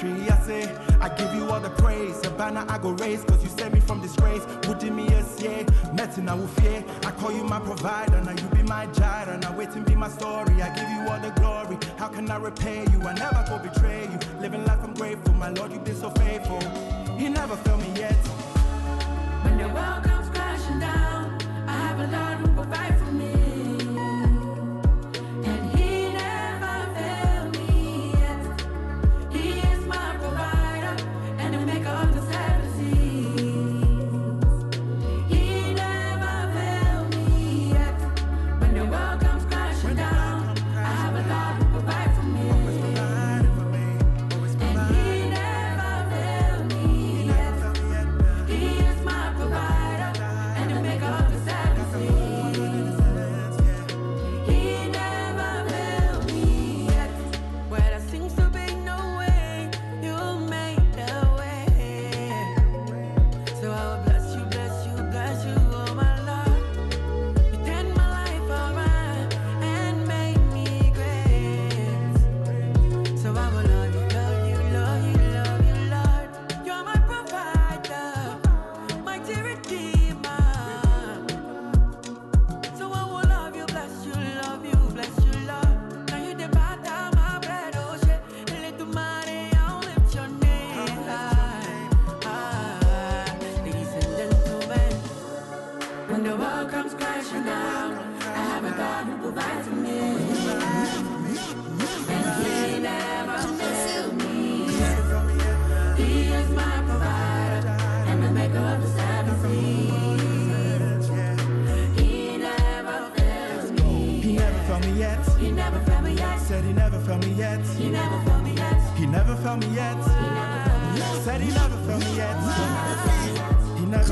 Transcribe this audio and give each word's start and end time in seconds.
tree. 0.00 0.28
I 0.28 0.38
say, 0.40 0.62
I 1.00 1.08
give 1.10 1.32
you 1.34 1.44
all 1.50 1.60
the 1.60 1.70
praise. 1.70 2.18
A 2.26 2.30
banner 2.30 2.64
I 2.68 2.78
go 2.78 2.90
raise, 2.92 3.22
cause 3.24 3.42
you 3.42 3.50
saved 3.50 3.74
me 3.74 3.80
from 3.80 4.00
disgrace. 4.00 4.44
Putting 4.62 4.96
me 4.96 5.04
yes, 5.04 5.38
yeah. 5.40 5.64
Nothing 5.92 6.28
I 6.28 6.34
will 6.34 6.52
fear. 6.60 6.84
I 7.04 7.10
call 7.12 7.32
you 7.32 7.44
my 7.44 7.60
provider, 7.60 8.20
now 8.22 8.32
you 8.32 8.48
be 8.48 8.62
my 8.62 8.86
gyre. 8.86 9.38
Now 9.42 9.56
wait 9.56 9.70
and 9.70 9.84
be 9.84 9.94
my 9.94 10.08
story. 10.08 10.62
I 10.62 10.68
give 10.74 10.88
you 10.94 11.00
all 11.10 11.20
the 11.20 11.30
glory. 11.40 11.76
How 11.98 12.08
can 12.08 12.30
I 12.30 12.36
repay 12.38 12.86
you? 12.92 13.02
I 13.02 13.14
never 13.14 13.39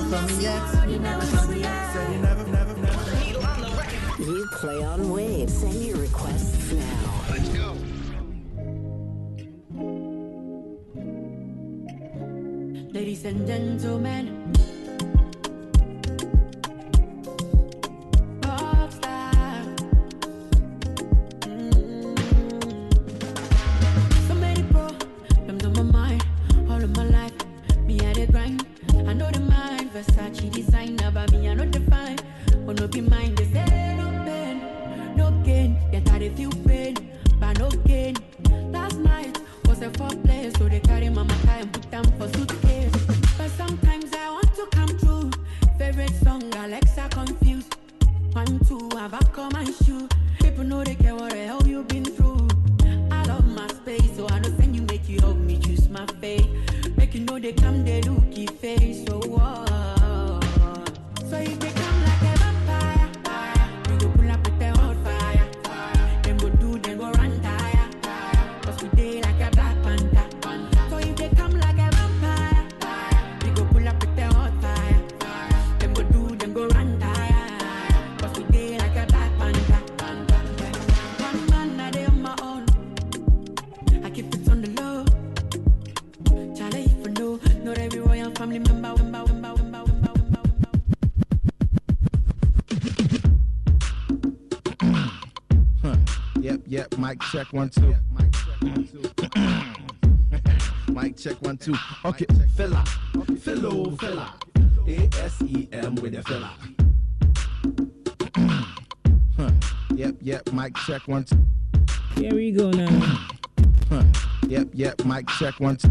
from 0.09 0.41
yet. 0.41 0.89
You 0.89 0.99
never 0.99 1.27
You 4.19 4.49
play 4.53 4.83
on 4.83 5.11
waves. 5.11 5.53
Send 5.53 5.85
your 5.85 5.99
requests 5.99 6.73
now. 6.73 7.25
Let's 7.31 7.49
go. 7.51 7.77
Ladies 12.93 13.25
and 13.25 13.47
gentlemen. 13.47 14.68
they 57.39 57.53
come, 57.53 57.85
they 57.85 58.01
looky 58.03 58.47
face, 58.47 59.05
so 59.07 59.21
what? 59.21 59.68
Mic 97.33 97.33
check 97.33 97.53
one 97.53 97.69
two. 97.69 97.97
Mic 100.93 101.17
check 101.17 101.35
one 101.43 101.57
two. 101.57 101.75
Okay, 102.05 102.27
fella, 102.55 102.85
fellow 103.41 103.91
fella, 103.97 104.35
A 104.87 105.09
S 105.19 105.43
E 105.43 105.69
M 105.73 105.97
with 105.97 106.15
a 106.15 106.23
fella. 106.23 106.53
huh. 109.37 109.51
Yep, 109.95 110.15
yep. 110.21 110.53
Mic 110.53 110.77
check 110.77 111.09
one 111.09 111.25
two. 111.25 111.45
Here 112.15 112.33
we 112.35 112.53
go 112.53 112.71
now. 112.71 112.89
Huh. 113.89 114.05
Yep, 114.47 114.69
yep. 114.75 115.05
Mic 115.05 115.27
check 115.27 115.59
one 115.59 115.77
two 115.77 115.91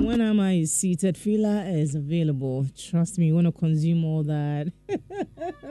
when 0.00 0.20
am 0.20 0.40
I 0.40 0.64
seated, 0.64 1.16
filler 1.16 1.64
is 1.66 1.94
available. 1.94 2.66
Trust 2.76 3.18
me, 3.18 3.26
you 3.26 3.34
want 3.34 3.46
to 3.46 3.52
consume 3.52 4.04
all 4.04 4.22
that. 4.24 4.72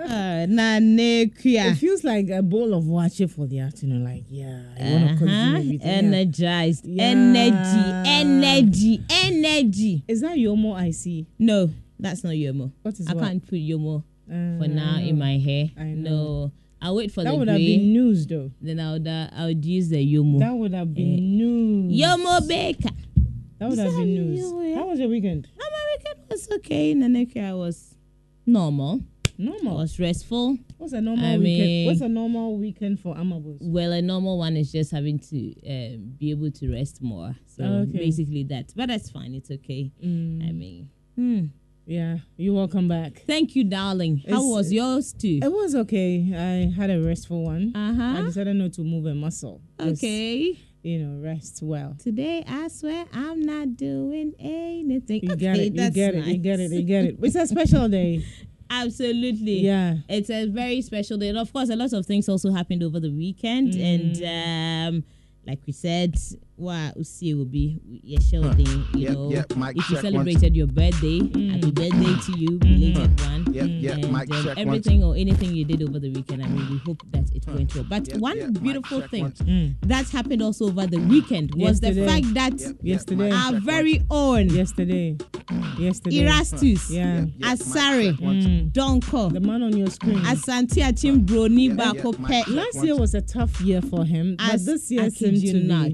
Ah, 0.09 0.45
it 0.47 1.75
feels 1.75 2.03
like 2.03 2.29
a 2.29 2.41
bowl 2.41 2.73
of 2.73 2.87
water 2.87 3.27
for 3.27 3.45
the 3.45 3.59
afternoon. 3.59 4.03
Like, 4.05 4.23
yeah, 4.29 4.61
you 4.79 4.93
want 4.93 5.07
to 5.07 5.09
uh-huh. 5.09 5.17
consume 5.17 5.55
everything. 5.55 5.81
Energized. 6.13 6.85
Yeah. 6.85 7.03
Energy, 7.03 8.09
energy, 8.09 9.03
energy. 9.09 10.03
Is 10.07 10.21
that 10.21 10.37
Yomo 10.37 10.75
I 10.75 10.91
see? 10.91 11.27
No, 11.37 11.69
that's 11.99 12.23
not 12.23 12.33
Yomo. 12.33 12.71
What 12.83 12.97
is 12.99 13.07
I 13.07 13.13
what? 13.15 13.23
can't 13.25 13.45
put 13.45 13.55
Yomo 13.59 13.97
uh, 13.97 14.01
ah, 14.31 14.59
for 14.59 14.67
now 14.69 14.97
in 14.99 15.17
my 15.19 15.37
hair. 15.37 15.71
I 15.77 15.83
know. 15.83 16.09
No. 16.09 16.51
I 16.81 16.91
wait 16.91 17.11
for 17.11 17.23
that 17.23 17.31
the 17.31 17.35
would 17.37 17.47
gray. 17.47 17.53
have 17.53 17.59
been 17.81 17.91
news 17.93 18.27
though. 18.27 18.51
Then 18.61 18.79
I 18.79 18.93
would 18.93 19.07
uh, 19.07 19.29
I 19.35 19.45
would 19.47 19.65
use 19.65 19.89
the 19.89 19.97
Yomo. 19.97 20.39
That 20.39 20.53
would 20.53 20.73
have 20.73 20.93
been 20.93 21.15
uh, 21.15 21.21
news. 21.21 22.01
Yomo 22.01 22.47
Baker. 22.47 22.89
That 23.59 23.69
would 23.69 23.79
have 23.79 23.95
been 23.95 24.13
news. 24.13 24.75
How 24.75 24.85
was 24.85 24.99
your 24.99 25.09
weekend? 25.09 25.47
My 25.57 25.67
weekend 25.97 26.25
was 26.29 26.47
okay. 26.57 26.91
In 26.91 27.01
Nanaka, 27.01 27.49
I 27.49 27.53
was 27.53 27.95
normal. 28.45 29.01
Normal. 29.37 29.77
I 29.77 29.81
was 29.81 29.99
restful. 29.99 30.57
What's 30.77 30.93
a 30.93 31.01
normal 31.01 31.25
I 31.25 31.37
weekend? 31.37 31.43
Mean, 31.43 31.87
What's 31.87 32.01
a 32.01 32.09
normal 32.09 32.57
weekend 32.57 32.99
for 32.99 33.15
Amabos? 33.15 33.57
Well, 33.61 33.91
a 33.91 34.01
normal 34.01 34.37
one 34.37 34.57
is 34.57 34.71
just 34.71 34.91
having 34.91 35.19
to 35.19 35.51
uh, 35.61 35.97
be 36.17 36.31
able 36.31 36.51
to 36.51 36.71
rest 36.73 37.01
more. 37.01 37.35
So 37.45 37.63
ah, 37.63 37.67
okay. 37.81 37.97
basically 37.99 38.43
that. 38.45 38.73
But 38.75 38.89
that's 38.89 39.09
fine. 39.11 39.33
It's 39.33 39.51
okay. 39.51 39.91
Mm. 40.03 40.49
I 40.49 40.51
mean, 40.51 40.89
mm. 41.17 41.49
Yeah, 41.87 42.17
you're 42.35 42.53
welcome 42.53 42.89
back. 42.89 43.23
thank 43.25 43.55
you, 43.55 43.63
darling. 43.63 44.17
How 44.27 44.33
It's- 44.43 44.51
was 44.51 44.73
yours 44.73 45.13
too? 45.13 45.39
It 45.41 45.49
was 45.51 45.73
okay. 45.73 46.33
I 46.35 46.69
had 46.75 46.89
a 46.89 47.01
restful 47.01 47.43
one. 47.45 47.73
Uh-huh. 47.73 48.19
I 48.19 48.21
decided 48.23 48.57
not 48.57 48.73
to 48.73 48.81
move 48.81 49.05
a 49.05 49.15
muscle. 49.15 49.61
Just, 49.79 50.03
Okay. 50.03 50.57
you 50.83 50.99
know, 50.99 51.21
rest 51.23 51.61
well. 51.63 51.95
Today, 51.97 52.43
I 52.45 52.67
swear 52.67 53.05
I'm 53.13 53.41
not 53.41 53.77
doing 53.77 54.33
anything. 54.37 55.21
You 55.23 55.31
okay, 55.31 55.39
get 55.39 55.57
it. 55.59 55.63
You 55.75 55.89
get 55.91 56.15
it. 56.15 56.25
You 56.25 56.37
get 56.37 56.59
it. 56.59 56.71
You 56.71 56.81
get 56.83 57.05
it. 57.05 57.19
It's 57.23 57.35
a 57.35 57.47
special 57.47 57.87
day. 57.87 58.21
Absolutely. 58.69 59.61
Yeah. 59.61 59.95
It's 60.09 60.29
a 60.29 60.45
very 60.47 60.81
special 60.81 61.17
day. 61.17 61.29
And 61.29 61.37
of 61.37 61.53
course, 61.53 61.69
a 61.69 61.75
lot 61.77 61.93
of 61.93 62.05
things 62.05 62.27
also 62.27 62.51
happened 62.51 62.83
over 62.83 62.99
the 62.99 63.11
weekend. 63.11 63.73
Mm. 63.73 64.21
And 64.25 64.95
um, 64.97 65.03
like 65.45 65.59
we 65.65 65.71
said, 65.71 66.15
wow, 66.57 66.91
Usi 66.95 67.33
will 67.33 67.45
be 67.45 67.79
your 68.03 68.19
show 68.21 68.41
day. 68.53 68.63
You 68.63 68.85
Yep, 68.95 69.13
know, 69.13 69.31
yep, 69.31 69.55
mic 69.55 69.77
if 69.77 69.89
you 69.89 69.95
check 69.95 70.03
one, 70.05 70.11
celebrated 70.13 70.55
your 70.55 70.67
birthday, 70.67 71.19
Mm. 71.19 71.51
happy 71.51 71.71
birthday 71.71 72.15
to 72.25 72.39
you, 72.39 72.49
Mm-hmm. 72.59 72.93
belated 72.93 73.21
one. 73.21 73.53
Yep, 73.53 73.67
yep, 73.69 73.93
and 74.03 74.11
mic 74.13 74.31
um, 74.31 74.43
check 74.43 74.57
one, 74.57 74.67
everything 74.67 75.03
or 75.03 75.15
anything 75.15 75.55
you 75.55 75.65
did 75.65 75.83
over 75.83 75.99
the 75.99 76.09
weekend, 76.09 76.43
I 76.43 76.47
mean, 76.47 76.69
we 76.69 76.77
hope 76.79 77.01
that 77.11 77.29
it 77.35 77.45
went 77.47 77.73
well. 77.75 77.85
But 77.87 78.07
Yep, 78.07 78.17
one 78.17 78.37
yep, 78.37 78.53
beautiful 78.61 79.01
check 79.01 79.09
thing. 79.11 79.31
Mm. 79.31 79.75
that 79.81 80.09
happened 80.09 80.41
also 80.41 80.65
over 80.65 80.87
the 80.87 80.97
weekend 80.99 81.53
was 81.55 81.79
the 81.79 81.93
fact 81.93 82.33
that 82.33 82.53
Yep, 82.59 82.69
yep, 82.69 82.75
Yesterday. 82.81 83.31
our 83.31 83.53
very 83.59 84.03
own 84.09 84.49
Yesterday. 84.49 85.17
Yesterday. 85.79 86.17
Erastus, 86.25 86.89
Yeah. 86.89 87.19
Yep, 87.19 87.29
yep, 87.37 87.49
mic 87.51 87.59
Asare, 87.59 88.11
check. 88.11 88.19
Mm. 88.19 88.71
Donkor, 88.71 89.31
The 89.33 89.39
man 89.39 89.61
on 89.63 89.75
your 89.77 89.89
screen. 89.89 90.17
Asante 90.19 90.87
Achim 90.87 91.25
Broni 91.25 91.67
Yeah, 91.67 91.75
Bako 91.93 92.15
yeah, 92.29 92.43
Last 92.55 92.83
year 92.83 92.95
was 92.97 93.13
a 93.13 93.21
tough 93.21 93.61
year 93.61 93.81
for 93.81 94.03
him, 94.05 94.35
but 94.37 94.53
As 94.55 94.65
this 94.65 94.91
year 94.91 95.03
I 95.03 95.09
seemed 95.09 95.35
kid 95.35 95.43
you 95.43 95.51
to 95.53 95.59
not. 95.63 95.91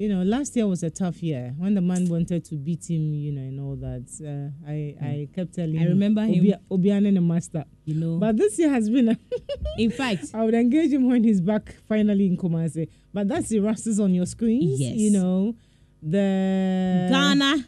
You 0.00 0.08
know, 0.08 0.22
last 0.22 0.56
year 0.56 0.66
was 0.66 0.82
a 0.82 0.88
tough 0.88 1.22
year 1.22 1.52
when 1.58 1.74
the 1.74 1.82
man 1.82 2.08
wanted 2.08 2.42
to 2.46 2.54
beat 2.54 2.88
him. 2.88 3.12
You 3.12 3.32
know, 3.32 3.42
and 3.42 3.60
all 3.60 3.76
that. 3.76 4.08
Uh, 4.18 4.66
I 4.66 4.96
I 4.98 5.28
kept 5.34 5.52
telling. 5.54 5.78
I 5.78 5.84
remember 5.84 6.22
him. 6.22 6.40
Obi- 6.70 6.88
Obiane 6.88 7.12
the 7.14 7.20
master. 7.20 7.66
You 7.84 7.96
know, 7.96 8.16
But 8.16 8.38
this 8.38 8.58
year 8.58 8.70
has 8.70 8.88
been. 8.88 9.10
A 9.10 9.18
in 9.78 9.90
fact, 9.90 10.24
I 10.32 10.42
would 10.42 10.54
engage 10.54 10.90
him 10.90 11.06
when 11.06 11.22
he's 11.22 11.42
back 11.42 11.74
finally 11.86 12.26
in 12.28 12.38
Kumasi. 12.38 12.88
But 13.12 13.28
that's 13.28 13.52
Erastus 13.52 14.00
on 14.00 14.14
your 14.14 14.24
screens. 14.24 14.80
Yes. 14.80 14.96
You 14.96 15.10
know, 15.10 15.54
the 16.02 17.08
Ghana 17.10 17.66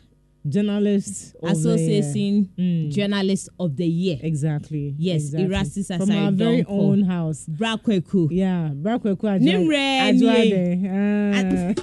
journalist 0.48 1.34
of 1.36 1.40
the 1.42 1.46
year. 1.46 1.52
Association 1.52 2.48
Mm. 2.58 2.90
Journalist 2.90 3.48
of 3.60 3.76
the 3.76 3.86
Year, 3.86 4.18
Exactly. 4.22 4.94
Yes, 4.98 5.22
exactly. 5.32 5.44
Erastus 5.44 5.86
from 5.88 6.10
our 6.10 6.32
very 6.32 6.62
Donkor. 6.64 6.66
own 6.68 7.02
house. 7.02 7.46
Brakweku. 7.48 8.28
Yeah, 8.30 8.70
Brakweku 8.74 9.38
Nimre. 9.40 10.00
Ajwade. 10.08 10.82
Yep, 10.82 11.78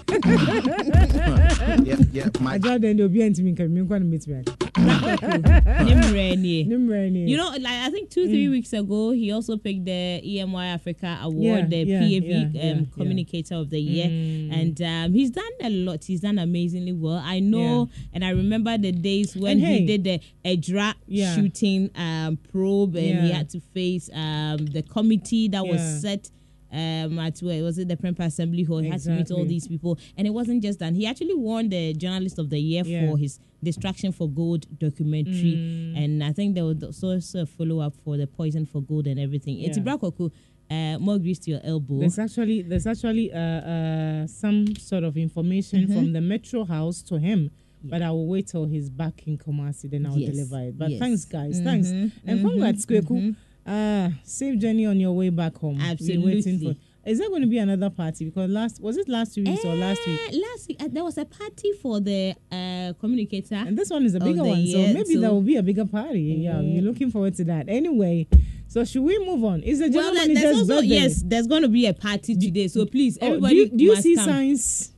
yep, 2.14 2.40
mic 2.42 2.50
Ajwade 2.54 2.94
ndi 2.94 3.04
obi 3.04 3.24
antimi 3.24 3.52
nka 3.52 3.68
mi 3.68 3.82
nkwa 3.82 4.00
no 4.00 4.06
meet 4.06 4.28
me. 4.28 4.44
Nimrenie. 5.86 6.66
Nimre. 6.66 7.28
You 7.30 7.38
know, 7.38 7.50
like 7.52 7.68
I 7.68 7.90
think 7.90 8.10
two, 8.10 8.28
three 8.28 8.48
weeks 8.50 8.74
ago, 8.74 9.12
he 9.12 9.32
also 9.32 9.58
picked 9.58 9.86
the 9.86 10.22
EMY 10.24 10.66
Africa 10.74 11.20
Award, 11.22 11.42
Yeah, 11.44 11.66
the 11.66 11.78
yeah, 11.84 12.00
PAV 12.00 12.24
yeah, 12.24 12.38
um, 12.38 12.52
yeah, 12.54 12.74
yeah. 12.76 12.82
Communicator 12.94 13.56
of 13.56 13.70
the 13.70 13.80
Year, 13.80 14.08
Mm. 14.08 14.54
and 14.62 14.82
um, 14.82 15.14
he's 15.14 15.30
done 15.32 15.52
a 15.62 15.70
lot. 15.70 16.04
He's 16.04 16.22
done 16.22 16.40
amazingly 16.40 16.94
well. 16.94 17.22
I 17.24 17.40
know, 17.40 17.90
and 18.14 18.24
I 18.24 18.30
remember 18.32 18.78
the 18.78 18.92
days 18.92 19.36
when 19.36 19.60
hey- 19.60 19.80
he 19.80 19.86
did 19.86 20.04
the 20.04 20.20
Ejura 20.46 20.94
Yeah. 21.08 21.36
shooting 21.36 21.90
um, 21.96 22.38
probe, 22.52 22.96
and 22.96 23.26
he 23.26 23.32
had 23.32 23.50
to 23.50 23.60
face 23.60 24.10
um, 24.14 24.66
the 24.68 24.82
committee 24.84 25.48
that 25.50 25.66
was 25.66 25.82
set. 26.02 26.30
Um, 26.72 27.18
at 27.20 27.40
where 27.40 27.64
was 27.64 27.78
it 27.80 27.88
the 27.88 27.96
Prempeh 27.98 28.20
Assembly 28.26 28.64
Hall? 28.64 28.78
He 28.80 28.90
had 28.90 29.02
to 29.02 29.10
meet 29.12 29.32
all 29.32 29.44
these 29.46 29.68
people, 29.68 29.98
and 30.18 30.28
it 30.28 30.30
wasn't 30.30 30.62
just 30.62 30.80
that. 30.80 30.94
He 30.94 31.06
actually 31.08 31.34
won 31.36 31.70
the 31.70 31.94
Journalist 31.94 32.38
of 32.40 32.50
the 32.50 32.60
Year 32.60 32.84
Yeah. 32.86 33.10
for 33.10 33.18
his 33.18 33.40
Distraction 33.64 34.12
for 34.12 34.30
Gold 34.30 34.68
documentary, 34.80 35.56
Mm. 35.56 35.98
and 35.98 36.24
I 36.24 36.32
think 36.32 36.56
there 36.56 36.66
was 36.66 36.84
also 37.04 37.42
a 37.42 37.46
follow 37.46 37.80
up 37.80 37.96
for 38.04 38.18
the 38.18 38.28
Poison 38.28 38.66
for 38.66 38.82
Gold 38.82 39.08
and 39.08 39.20
everything. 39.20 39.60
It's 39.62 39.78
Yeah. 39.78 39.84
Ibrakoku, 39.84 40.32
uh, 40.70 40.98
more 41.00 41.18
grease 41.18 41.40
to 41.40 41.52
your 41.52 41.62
elbow. 41.64 42.00
There's 42.00 42.20
actually 42.20 42.62
there's 42.62 42.86
actually 42.88 43.32
uh, 43.34 43.38
uh, 43.40 44.28
some 44.28 44.76
sort 44.78 45.04
of 45.04 45.18
information 45.18 45.84
Mm-hmm. 45.86 45.94
from 45.96 46.14
the 46.14 46.22
Metro 46.22 46.64
House 46.66 47.02
to 47.04 47.18
him, 47.20 47.50
but 47.84 48.02
I 48.02 48.12
will 48.12 48.28
wait 48.28 48.48
till 48.48 48.66
he's 48.66 48.90
back 48.90 49.28
in 49.28 49.38
Kumasi, 49.38 49.90
then 49.90 50.06
I'll 50.06 50.18
Yes, 50.18 50.32
deliver 50.36 50.60
it. 50.68 50.78
But 50.78 50.92
yes. 50.92 51.00
thanks, 51.00 51.26
guys. 51.26 51.60
Thanks, 51.62 51.88
Mhm, 51.90 52.12
and 52.26 52.40
mhm, 52.40 52.50
congrats, 52.52 52.86
Kweku. 52.86 53.36
Uh, 53.70 54.10
safe 54.24 54.58
journey 54.60 54.86
on 54.86 55.00
your 55.00 55.12
way 55.14 55.30
back 55.30 55.56
home. 55.58 55.80
Absolutely. 55.82 56.42
for. 56.74 56.76
Is 57.06 57.18
there 57.18 57.30
going 57.30 57.42
to 57.42 57.48
be 57.48 57.58
another 57.58 57.90
party? 57.90 58.26
Because 58.26 58.50
last 58.52 58.82
was 58.82 58.98
it 58.98 59.08
last 59.08 59.34
two 59.34 59.44
weeks 59.44 59.64
or 59.64 59.74
last 59.76 60.00
week? 60.06 60.20
Uh, 60.28 60.38
last 60.38 60.68
week, 60.68 60.84
uh, 60.84 60.88
there 60.92 61.04
was 61.04 61.18
a 61.18 61.26
party 61.26 61.72
for 61.82 62.00
the 62.00 62.36
uh, 62.52 62.94
communicator. 63.00 63.56
And 63.56 63.78
this 63.78 63.90
one 63.90 64.04
is 64.06 64.16
a 64.16 64.20
bigger 64.20 64.44
one, 64.44 64.66
so 64.68 64.78
maybe 64.80 65.14
so- 65.16 65.20
there 65.22 65.32
will 65.32 65.42
be 65.42 65.56
a 65.56 65.64
bigger 65.64 65.86
party. 65.86 66.20
Yeah, 66.20 66.54
Mm. 66.56 66.74
you're 66.76 66.84
looking 66.84 67.10
forward 67.10 67.36
to 67.36 67.44
that. 67.46 67.70
Anyway, 67.70 68.28
so 68.68 68.84
should 68.84 69.02
we 69.04 69.18
move 69.26 69.44
on? 69.44 69.62
Is 69.64 69.80
the 69.80 69.90
general 69.90 70.14
well, 70.14 70.14
there's 70.14 70.28
manager's 70.28 70.58
also 70.62 70.74
birthday? 70.82 70.88
yes, 70.88 71.24
there's 71.26 71.48
going 71.48 71.62
to 71.64 71.70
be 71.70 71.86
a 71.88 71.94
party 71.94 72.36
today. 72.36 72.68
So 72.68 72.86
please, 72.86 73.18
Oh, 73.22 73.28
everybody, 73.28 73.56
do 73.56 73.60
you, 73.62 73.70
do 73.78 73.84
you 73.86 73.96
see 73.96 74.16
come. 74.16 74.26
signs? 74.26 74.92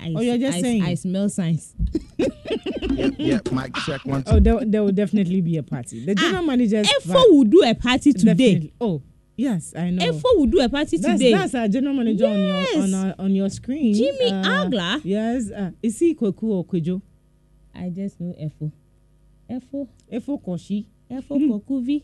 I, 0.00 0.12
Oh, 0.16 0.20
you're 0.20 0.38
just 0.38 0.58
I, 0.58 0.60
saying? 0.62 0.82
I 0.84 0.94
smell 0.94 1.28
signs. 1.28 1.74
Yep, 2.98 3.52
mic 3.52 3.74
check 3.86 4.04
one. 4.04 4.22
Oh, 4.26 4.40
there, 4.40 4.64
there 4.64 4.82
will 4.82 4.92
definitely 4.92 5.40
be 5.40 5.56
a 5.56 5.62
party. 5.62 6.04
The 6.04 6.14
general 6.14 6.42
manager's 6.44 6.88
Efo 6.88 7.06
va- 7.12 7.24
will 7.30 7.44
do 7.44 7.62
a 7.64 7.74
party 7.74 8.12
today. 8.12 8.34
definitely- 8.54 8.72
Oh, 8.80 9.02
yes, 9.36 9.72
I 9.76 9.90
know. 9.90 10.04
Efo 10.04 10.24
will 10.36 10.46
do 10.46 10.60
a 10.60 10.68
party 10.68 10.96
that's, 10.96 11.12
today. 11.18 11.32
that's 11.32 11.54
our 11.54 11.68
general 11.68 11.94
manager 11.94 12.26
on 12.26 12.38
your 12.38 12.48
Yes. 12.60 12.76
on 12.76 12.94
our, 12.94 13.14
on 13.18 13.34
your 13.34 13.48
screen. 13.50 13.94
Jimmy 13.94 14.30
Uh, 14.32 14.64
Agla? 14.64 15.00
Yes, 15.04 15.50
uh, 15.50 15.70
is 15.82 15.98
he 15.98 16.14
Kweku 16.14 16.42
or 16.44 16.64
Kwejo? 16.64 17.00
I 17.74 17.90
just 17.90 18.20
know 18.20 18.34
Efo. 18.40 18.72
Efo. 19.50 19.88
Efo 20.12 20.42
Koshi. 20.42 20.86
Efo 21.10 21.38
Kokuvi. 21.38 22.02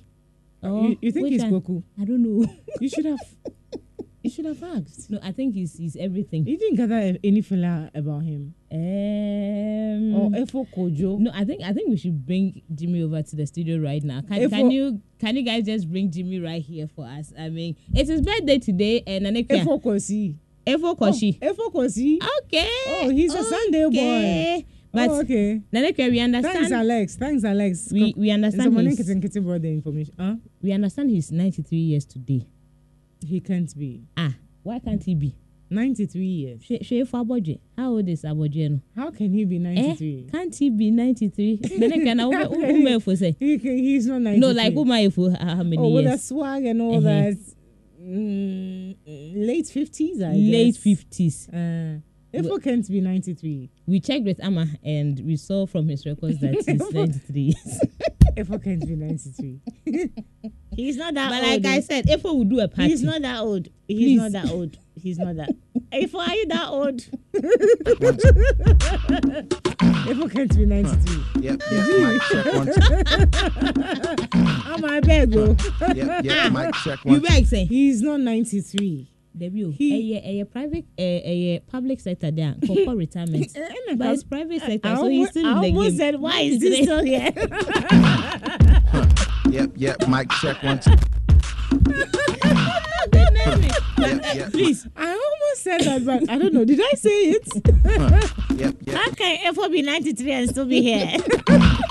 Oh, 0.63 0.89
you, 0.89 0.99
you 1.03 1.13
think 1.13 1.29
he's? 1.29 1.43
Kweku? 1.45 1.83
I 2.01 2.05
don't 2.05 2.23
know. 2.23 2.47
You 2.81 2.89
should 2.89 3.05
have. 3.05 3.19
you 4.25 4.31
should 4.31 4.47
have 4.47 4.63
asked. 4.63 5.11
no, 5.11 5.19
I 5.23 5.33
think 5.33 5.55
he's 5.55 5.77
he's 5.77 5.97
everything. 5.97 6.47
You 6.47 6.57
didn't 6.57 6.77
gather 6.77 7.17
any 7.23 7.43
fella 7.43 7.91
about 7.95 8.23
him. 8.25 8.55
Um, 8.73 10.15
Or 10.17 10.31
Efo 10.31 10.67
Kojo. 10.75 11.19
no, 11.19 11.31
I 11.35 11.45
think 11.45 11.63
I 11.63 11.73
think 11.73 11.91
we 11.91 11.97
should 11.97 12.25
bring 12.25 12.63
Jimmy 12.75 13.03
over 13.03 13.23
to 13.23 13.37
the 13.37 13.47
studio 13.47 13.79
right 13.79 14.03
now. 14.03 14.23
Can, 14.23 14.41
Efo- 14.41 14.51
can 14.51 14.71
you 14.71 15.01
can 15.19 15.37
you 15.37 15.43
guys 15.43 15.65
just 15.65 15.91
bring 15.91 16.11
Jimmy 16.11 16.41
right 16.41 16.63
here 16.63 16.89
for 16.89 17.05
us? 17.07 17.33
I 17.39 17.51
mean, 17.51 17.77
it's 17.93 18.09
his 18.09 18.23
birthday 18.23 18.59
today, 18.59 19.03
and 19.07 19.27
Anekya 19.27 19.63
Efo 19.63 19.83
Kosi. 19.83 20.37
Efo 20.67 20.97
Koshi. 20.99 21.39
Oh, 21.43 21.53
Efo 21.53 21.73
Kosi. 21.73 22.19
Okay. 22.45 22.69
Oh, 22.89 23.11
he's 23.11 23.35
a 23.35 23.45
Sunday 23.45 23.85
boy. 23.91 24.67
But 24.91 25.11
oh, 25.11 25.21
okay. 25.21 25.61
Nanekya, 25.73 26.09
we 26.09 26.19
Thanks, 26.19 26.37
understand. 26.37 26.73
Alex. 26.73 27.17
Thanks, 27.17 27.45
Alex. 27.45 27.89
We 27.93 28.15
we 28.17 28.31
understand 28.31 28.63
Someone 28.63 28.87
his, 28.87 29.05
can 29.05 29.21
get 29.21 29.35
brought 29.43 29.63
the 29.63 29.69
information. 29.69 30.15
Huh? 30.19 30.37
we 30.63 30.73
understand 30.73 31.11
he's 31.11 31.33
93 31.33 31.77
years 31.77 32.05
today. 32.07 32.47
He 33.25 33.41
can't 33.41 33.77
be. 33.79 34.03
Ah, 34.17 34.35
why 34.63 34.79
can't 34.79 35.03
he 35.03 35.15
be? 35.15 35.35
93 35.71 36.25
years. 36.25 36.63
Shey 36.83 37.05
for 37.05 37.25
Aboje. 37.25 37.59
How 37.77 37.91
old 37.93 38.09
is 38.09 38.23
Aboje 38.23 38.71
no? 38.71 38.81
How 38.95 39.11
can 39.11 39.33
he 39.33 39.45
be 39.45 39.57
Eh, 39.57 39.59
93? 39.59 40.29
can't 40.31 40.55
he 40.55 40.71
be 40.71 40.91
93? 40.91 41.59
Nanekya 41.59 42.15
na 42.17 42.31
How 42.31 42.49
who 42.49 42.61
can 42.61 42.77
who 42.77 43.17
he- 43.41 43.59
he's 43.59 44.07
not 44.07 44.21
93. 44.21 44.39
No, 44.41 44.51
like 44.53 44.75
who 44.75 44.85
my 44.85 45.09
for 45.09 45.31
how 45.31 45.63
many 45.63 45.79
Oh, 45.79 45.89
with 45.89 46.05
the 46.05 46.11
years? 46.11 46.23
swag 46.25 46.65
and 46.67 46.83
all 46.83 47.01
that. 47.01 47.37
Mm, 48.01 48.97
late 49.47 49.65
50s, 49.67 50.23
I 50.23 50.35
Late 50.37 50.75
guess. 50.75 51.05
50s. 51.05 51.49
Uh, 51.49 52.01
Efo 52.35 52.63
can't 52.63 52.87
be 52.89 53.01
93. 53.01 53.71
We 53.87 54.01
checked 54.01 54.25
with 54.25 54.43
Amma 54.45 54.67
and 54.83 55.21
we 55.21 55.37
saw 55.37 55.67
from 55.67 55.89
his 55.89 56.05
records 56.05 56.39
that 56.41 56.55
he's 56.55 56.67
93 56.93 57.41
years. 57.41 57.81
Efo 58.37 58.63
can't 58.63 58.87
be 58.87 58.97
93. 58.97 59.61
he's 60.77 60.97
not 60.97 61.15
that 61.15 61.31
but 61.31 61.43
old. 61.43 61.63
But 61.63 61.69
like 61.69 61.75
I 61.75 61.79
eh? 61.79 61.81
said, 61.81 62.09
if 62.09 62.25
we 62.25 62.31
will 62.31 62.45
do 62.45 62.61
a 62.61 62.69
party, 62.69 62.91
He's 62.91 63.03
not 63.03 63.23
that 63.23 63.41
old. 63.41 63.69
He's 63.89 63.99
Please. 63.99 64.17
not 64.21 64.33
that 64.33 64.51
old. 64.51 64.79
He's 65.01 65.19
not 65.19 65.37
that. 65.37 65.51
Efo, 65.93 66.15
are 66.19 66.35
you 66.35 66.47
that 66.47 66.69
old? 66.69 66.97
Efo 70.05 70.31
can't 70.33 70.57
be 70.57 70.67
93. 70.67 71.43
Yep, 71.43 71.63
yep, 71.71 71.87
mic 72.01 72.23
check 72.23 72.47
one. 72.55 72.69
I'm 74.67 74.85
a 74.85 75.01
beg. 75.01 75.37
oh. 75.37 75.57
Yep, 75.95 76.25
yep, 76.25 76.37
ah, 76.37 76.49
mic 76.51 76.75
check 76.85 77.05
you 77.05 77.11
one. 77.13 77.21
beg 77.23 77.47
say, 77.47 77.65
He's 77.65 78.03
not 78.03 78.21
93. 78.21 79.09
Debbie, 79.37 79.65
oh. 79.65 79.71
He- 79.73 80.17
a, 80.17 80.41
a 80.41 80.45
private, 80.47 80.85
eh, 80.97 81.03
a, 81.25 81.57
a 81.57 81.61
public 81.61 81.99
sector 82.01 82.31
there, 82.31 82.55
for 82.67 82.95
retirement. 82.95 83.51
Eh, 83.57 83.61
eh, 83.91 83.95
but 83.97 84.15
it's 84.15 84.23
private 84.25 84.61
sector, 84.61 84.89
I 84.89 84.95
so 84.97 85.09
he's 85.09 85.19
almost, 85.19 85.31
still 85.33 85.47
I 85.47 85.53
in 85.53 85.61
the 85.61 85.69
almost 85.79 85.97
said, 85.97 86.21
why 86.21 86.41
is 86.41 86.61
this 86.61 86.83
still 86.83 87.03
here? 87.05 87.31
Yep, 89.55 89.71
yep, 89.77 90.09
mic 90.09 90.29
check. 90.33 90.57
Yep, 93.97 94.23
yep, 94.35 94.51
Please, 94.51 94.87
I 94.97 95.07
almost 95.07 95.63
said 95.63 95.81
that, 95.83 96.05
but 96.05 96.29
I 96.29 96.39
don't 96.39 96.53
know. 96.53 96.65
Did 96.65 96.81
I 96.81 96.91
say 96.97 97.11
it? 97.11 97.49
Yep, 98.59 98.77
yep, 98.85 98.97
How 98.97 99.11
can 99.13 99.55
Efo 99.55 99.71
be 99.71 99.83
93 99.83 100.33
and 100.33 100.51
still 100.51 100.67
be 100.67 100.83
here? 100.83 101.17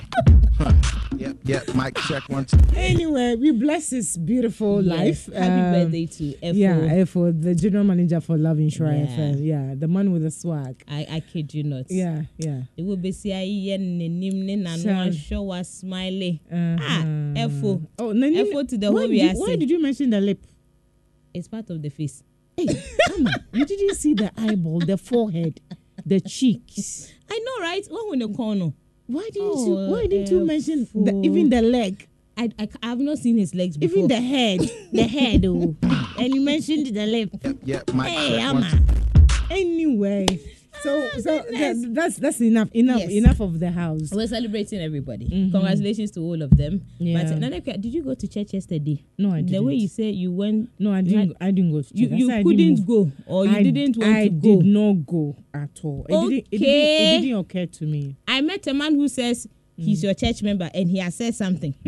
yep, 1.46 1.66
yep, 1.68 1.76
yeah, 1.76 1.84
mic 1.84 1.96
check 2.08 2.24
once. 2.30 2.54
Anyway, 2.76 3.36
we 3.36 3.52
bless 3.52 3.90
his 3.92 4.18
beautiful 4.18 4.82
life. 4.82 5.26
Happy 5.34 5.38
Um, 5.62 5.72
birthday 5.74 6.06
to 6.06 6.24
Efo. 6.42 6.54
Yeah, 6.56 7.06
for 7.06 7.32
the 7.32 7.56
general 7.56 7.84
manager 7.84 8.20
for 8.22 8.38
Love 8.38 8.60
Insure 8.60 8.92
Yeah. 8.92 9.06
FM. 9.08 9.44
Yeah, 9.46 9.74
the 9.78 9.88
man 9.88 10.12
with 10.12 10.24
the 10.24 10.32
swag. 10.32 10.84
I, 10.88 11.06
I 11.10 11.20
kid 11.20 11.54
you 11.54 11.64
not. 11.64 11.86
Yeah, 11.90 12.24
yeah. 12.38 12.62
It 12.78 12.84
will 12.86 12.98
be 12.98 13.12
yɛ 13.12 13.78
n'anim 13.80 14.34
ne 14.46 14.56
n'ano 14.58 14.82
Sure. 14.82 15.38
ahwɛ 15.38 15.46
wa 15.46 15.62
smiley. 15.62 16.42
Uh-huh. 16.52 16.78
Ah, 16.82 17.04
Efo. 17.36 17.82
Oh, 18.00 18.12
Nani, 18.12 18.44
Efo 18.44 18.68
to 18.68 18.78
the 18.78 18.92
why 18.92 19.02
whole 19.02 19.10
did, 19.10 19.18
you- 19.22 19.40
why 19.40 19.56
did 19.56 19.70
you 19.70 19.82
mention 19.82 20.10
the 20.10 20.22
lip? 20.22 20.46
It's 21.34 21.48
part 21.48 21.70
of 21.70 21.82
the 21.82 21.90
face. 21.90 22.24
Hey, 22.56 22.68
come 23.08 23.26
on. 23.28 23.34
you 23.54 23.66
didn't 23.66 23.96
see 23.96 24.14
the 24.14 24.32
eyeball, 24.38 24.80
the 24.80 24.98
forehead, 24.98 25.60
the 26.06 26.20
cheeks. 26.22 27.12
I 27.30 27.40
know, 27.40 27.66
right? 27.66 27.84
When 27.90 28.20
we 28.20 28.26
the 28.28 28.32
corner. 28.34 28.74
Why 29.08 29.30
didn't 29.32 29.50
Oh, 29.52 29.68
you? 29.88 29.92
Why 29.92 30.08
didn't 30.08 30.32
you 30.32 30.42
eh, 30.42 30.44
mention 30.44 30.88
the, 30.94 31.12
even 31.24 31.50
the 31.50 31.62
leg, 31.62 32.08
I, 32.38 32.50
I 32.58 32.68
I 32.82 32.88
have 32.88 33.00
not 33.00 33.18
seen 33.20 33.38
his 33.38 33.54
legs 33.54 33.78
before. 33.78 33.98
even 33.98 34.08
the 34.08 34.22
head, 34.22 34.60
the 34.94 35.04
head? 35.04 35.46
Oh, 35.46 35.76
and 36.18 36.34
you 36.34 36.42
mentioned 36.42 36.88
the 36.88 37.06
lip. 37.06 37.30
Yeah, 37.44 37.54
yeah, 37.64 37.82
mic 37.94 38.08
Hey, 38.08 38.30
check 38.38 38.42
Amma. 38.42 38.72
Anyway, 39.52 40.26
so 40.84 41.10
so 41.20 41.46
that, 41.52 41.90
that's 41.94 42.18
that's 42.18 42.42
enough. 42.42 42.70
Enough. 42.74 43.00
Yes. 43.00 43.12
Enough 43.12 43.40
of 43.40 43.60
the 43.60 43.72
house. 43.72 44.12
We're 44.12 44.28
celebrating 44.28 44.82
everybody. 44.82 45.28
Congratulations 45.52 46.12
to 46.12 46.20
all 46.22 46.42
of 46.42 46.56
them. 46.56 46.80
Mm-hmm. 46.80 47.06
Yeah. 47.06 47.24
But 47.24 47.32
Naneka, 47.40 47.82
did 47.82 47.94
you 47.94 48.04
go 48.04 48.14
to 48.14 48.28
church 48.28 48.54
yesterday? 48.54 49.04
No, 49.18 49.32
I 49.32 49.38
didn't. 49.42 49.52
The 49.52 49.64
way 49.64 49.74
you 49.76 49.88
said 49.88 50.14
you 50.16 50.32
went, 50.32 50.70
No, 50.80 50.94
I 50.94 51.02
didn't. 51.02 51.36
I 51.40 51.52
didn't 51.52 51.72
go. 51.72 51.82
To 51.82 51.88
you, 51.94 52.08
church. 52.10 52.14
I 52.14 52.18
you 52.18 52.32
I 52.32 52.44
couldn't 52.44 52.86
go, 52.86 53.12
or 53.26 53.46
you 53.46 53.56
I, 53.56 53.64
didn't 53.64 53.98
want 53.98 54.14
I 54.16 54.24
to 54.24 54.30
go. 54.30 54.56
did 54.58 54.66
not 54.66 54.94
go 55.06 55.36
at 55.54 55.80
all. 55.84 56.06
It, 56.10 56.12
didn't, 56.12 56.48
it, 56.52 56.52
didn't, 56.52 56.64
Okay. 56.66 57.18
it 57.18 57.22
didn't 57.22 57.40
occur 57.40 57.66
to 57.66 57.86
me. 57.86 58.16
I 58.28 58.42
met 58.42 58.68
a 58.68 58.74
man 58.74 58.96
who 58.96 59.08
says 59.08 59.48
he's 59.76 60.02
Mm. 60.02 60.04
your 60.04 60.14
church 60.14 60.44
member 60.44 60.70
and 60.74 60.90
he 60.90 61.00
has 61.00 61.16
said 61.16 61.34
something. 61.34 61.74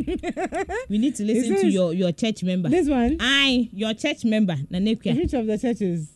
we 0.90 0.98
need 0.98 1.16
to 1.16 1.24
listen 1.24 1.56
to 1.58 1.68
your, 1.68 1.94
your 1.94 2.12
church 2.12 2.44
member. 2.44 2.70
This 2.70 2.90
one, 2.90 3.18
I, 3.20 3.70
your 3.74 3.94
church 3.94 4.26
member, 4.26 4.56
Naneka, 4.56 5.16
which 5.16 5.34
of 5.34 5.46
the 5.46 5.58
churches? 5.58 6.10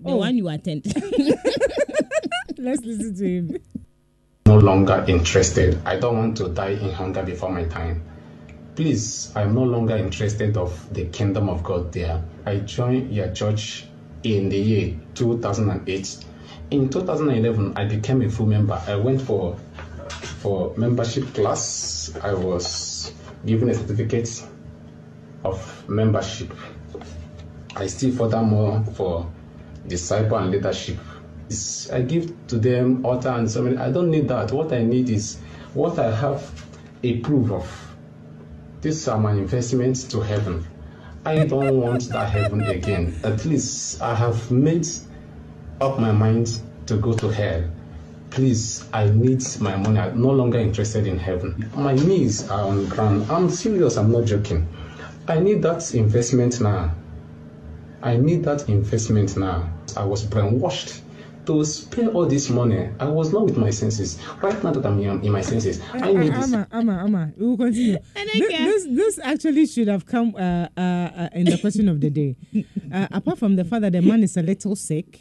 the 0.00 0.10
oh. 0.10 0.16
one 0.16 0.36
you 0.36 0.48
attend. 0.48 0.84
Let's 2.64 2.82
listen 2.82 3.14
to 3.16 3.28
him. 3.28 3.58
no 4.46 4.56
longer 4.56 5.04
interested. 5.06 5.78
I 5.84 5.98
don't 5.98 6.16
want 6.16 6.38
to 6.38 6.48
die 6.48 6.70
in 6.70 6.92
hunger 6.92 7.22
before 7.22 7.50
my 7.52 7.64
time. 7.64 8.02
Please, 8.74 9.30
I'm 9.36 9.54
no 9.54 9.64
longer 9.64 9.94
interested 9.98 10.56
of 10.56 10.72
the 10.94 11.04
kingdom 11.08 11.50
of 11.50 11.62
God 11.62 11.92
there. 11.92 12.24
I 12.46 12.60
joined 12.60 13.12
your 13.12 13.30
church 13.32 13.84
in 14.22 14.48
the 14.48 14.56
year 14.56 14.98
2008. 15.14 16.24
In 16.70 16.88
2011, 16.88 17.74
I 17.76 17.84
became 17.84 18.22
a 18.22 18.30
full 18.30 18.46
member. 18.46 18.80
I 18.86 18.96
went 18.96 19.20
for 19.20 19.58
for 20.40 20.72
membership 20.78 21.34
class. 21.34 22.16
I 22.22 22.32
was 22.32 23.12
given 23.44 23.68
a 23.68 23.74
certificate 23.74 24.42
of 25.44 25.86
membership. 25.86 26.50
I 27.76 27.88
still 27.88 28.12
furthermore 28.16 28.82
for 28.94 29.30
disciple 29.86 30.38
and 30.38 30.50
leadership. 30.50 30.96
I 31.92 32.00
give 32.00 32.32
to 32.48 32.56
them 32.58 33.04
altar 33.04 33.28
and 33.28 33.50
so 33.50 33.62
many. 33.62 33.76
I 33.76 33.90
don't 33.90 34.10
need 34.10 34.28
that. 34.28 34.50
What 34.52 34.72
I 34.72 34.82
need 34.82 35.10
is 35.10 35.38
what 35.74 35.98
I 35.98 36.14
have 36.14 36.50
a 37.02 37.20
proof 37.20 37.50
of. 37.50 37.94
These 38.80 39.08
are 39.08 39.18
my 39.18 39.32
investments 39.32 40.04
to 40.04 40.20
heaven. 40.20 40.66
I 41.26 41.46
don't 41.46 41.80
want 41.80 42.08
that 42.10 42.30
heaven 42.30 42.62
again. 42.62 43.14
At 43.24 43.44
least 43.44 44.00
I 44.00 44.14
have 44.14 44.50
made 44.50 44.86
up 45.80 45.98
my 45.98 46.12
mind 46.12 46.60
to 46.86 46.96
go 46.96 47.12
to 47.14 47.28
hell. 47.28 47.64
Please, 48.30 48.86
I 48.92 49.08
need 49.10 49.42
my 49.60 49.76
money. 49.76 49.98
I'm 49.98 50.20
no 50.20 50.30
longer 50.30 50.58
interested 50.58 51.06
in 51.06 51.18
heaven. 51.18 51.70
My 51.76 51.94
knees 51.94 52.50
are 52.50 52.66
on 52.68 52.84
the 52.84 52.94
ground. 52.94 53.30
I'm 53.30 53.48
serious. 53.50 53.96
I'm 53.96 54.10
not 54.10 54.24
joking. 54.24 54.66
I 55.28 55.40
need 55.40 55.62
that 55.62 55.94
investment 55.94 56.60
now. 56.60 56.94
I 58.02 58.16
need 58.16 58.44
that 58.44 58.68
investment 58.68 59.36
now. 59.36 59.70
I 59.96 60.04
was 60.04 60.26
brainwashed 60.26 61.03
to 61.46 61.64
spend 61.64 62.08
all 62.10 62.26
this 62.26 62.50
money. 62.50 62.88
I 62.98 63.06
was 63.06 63.32
not 63.32 63.44
with 63.44 63.56
my 63.56 63.70
senses. 63.70 64.18
Right 64.42 64.62
now 64.64 64.72
that 64.72 64.84
I'm 64.86 64.98
in, 65.00 65.24
in 65.24 65.32
my 65.32 65.40
senses, 65.42 65.80
I 65.92 66.12
need 66.12 66.32
this. 66.32 66.44
Amma, 66.44 66.68
Amma, 66.72 66.92
Amma, 67.04 67.32
we 67.36 67.46
will 67.46 67.56
continue. 67.56 67.98
And 68.16 68.30
Thi- 68.30 68.44
again- 68.44 68.64
this, 68.66 68.86
this 68.90 69.18
actually 69.22 69.66
should 69.66 69.88
have 69.88 70.06
come 70.06 70.34
uh, 70.36 70.68
uh, 70.76 70.80
uh, 70.80 71.28
in 71.34 71.44
the 71.46 71.58
question 71.58 71.88
of 71.88 72.00
the 72.00 72.10
day. 72.10 72.36
Uh, 72.94 73.08
apart 73.10 73.36
from 73.38 73.56
the 73.56 73.64
fact 73.64 73.82
that 73.82 73.90
the 73.92 74.00
man 74.00 74.22
is 74.22 74.36
a 74.36 74.42
little 74.42 74.76
sick. 74.76 75.20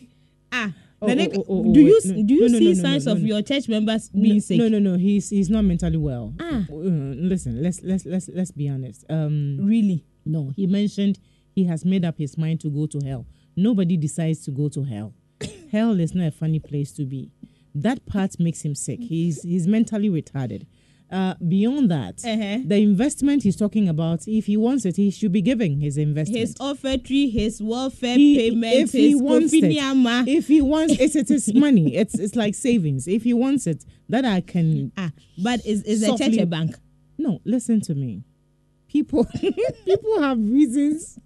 ah, 0.52 0.72
Oh, 1.02 1.08
Naneka, 1.08 1.38
oh, 1.40 1.46
oh, 1.50 1.64
oh, 1.70 1.74
do 1.74 1.80
you 1.82 2.00
no, 2.06 2.24
do 2.24 2.34
you 2.36 2.42
no, 2.42 2.48
no, 2.48 2.60
see 2.60 2.74
no, 2.74 2.76
no, 2.76 2.82
signs 2.90 3.06
no, 3.08 3.12
of 3.14 3.20
no. 3.22 3.26
your 3.28 3.42
church 3.42 3.68
members 3.68 4.10
being 4.10 4.36
no, 4.36 4.40
sick? 4.40 4.58
No, 4.60 4.68
no, 4.70 4.80
no. 4.80 4.96
He's 4.98 5.30
he's 5.32 5.50
not 5.50 5.64
mentally 5.66 5.98
well. 5.98 6.34
Ah. 6.40 6.64
Uh, 6.72 6.76
listen, 7.18 7.62
let's 7.64 7.82
let's 7.84 8.06
let's 8.06 8.30
let's 8.30 8.52
be 8.52 8.70
honest. 8.70 9.04
Um, 9.10 9.58
Really? 9.60 10.06
no, 10.26 10.52
he 10.56 10.66
mentioned 10.68 11.20
he 11.56 11.66
has 11.66 11.84
made 11.84 12.06
up 12.06 12.18
his 12.20 12.38
mind 12.38 12.62
to 12.62 12.70
go 12.70 12.86
to 12.86 13.00
hell. 13.06 13.26
Nobody 13.58 13.98
decides 13.98 14.46
to 14.46 14.52
go 14.52 14.70
to 14.70 14.84
hell. 14.84 15.14
Hell 15.74 16.00
is 16.00 16.14
not 16.16 16.28
a 16.28 16.32
funny 16.32 16.60
place 16.60 16.92
to 16.94 17.04
be. 17.06 17.32
That 17.76 18.06
part 18.06 18.40
makes 18.40 18.62
him 18.62 18.76
sick. 18.76 19.00
He's 19.02 19.42
he's 19.44 19.68
mentally 19.68 20.10
retarded. 20.10 20.66
Uh, 21.12 21.36
beyond 21.48 21.92
that, 21.92 22.16
Uh-huh. 22.26 22.60
the 22.66 22.78
investment 22.78 23.44
he's 23.44 23.56
talking 23.56 23.88
about, 23.88 24.28
if 24.28 24.48
he 24.48 24.58
wants 24.58 24.84
it, 24.84 24.96
he 24.96 25.12
should 25.12 25.32
be 25.32 25.44
giving 25.44 25.80
his 25.80 25.96
investment. 25.96 26.40
His 26.40 26.56
offertory, 26.56 27.30
his 27.30 27.62
welfare 27.62 28.16
He- 28.18 28.36
payment, 28.40 28.74
if 28.74 28.92
he 28.94 29.14
wants 29.14 29.54
it, 29.54 29.64
if 30.38 30.48
he 30.48 30.62
wants 30.62 30.94
it, 31.06 31.16
it 31.16 31.30
is 31.30 31.54
money. 31.54 31.96
It's 32.02 32.16
it's 32.18 32.36
like 32.36 32.56
savings. 32.56 33.08
If 33.08 33.24
he 33.24 33.34
wants 33.34 33.68
it, 33.68 33.86
that 34.10 34.26
I 34.26 34.42
can 34.42 34.92
Ah, 34.98 35.12
but 35.48 35.64
is 35.66 35.84
is 35.84 36.02
the 36.02 36.16
church 36.18 36.38
a 36.38 36.46
bank? 36.48 36.72
No, 37.18 37.42
listen 37.46 37.80
to 37.82 37.94
me. 37.94 38.24
People 38.94 39.26
people 39.86 40.22
have 40.22 40.38
reasons 40.40 41.18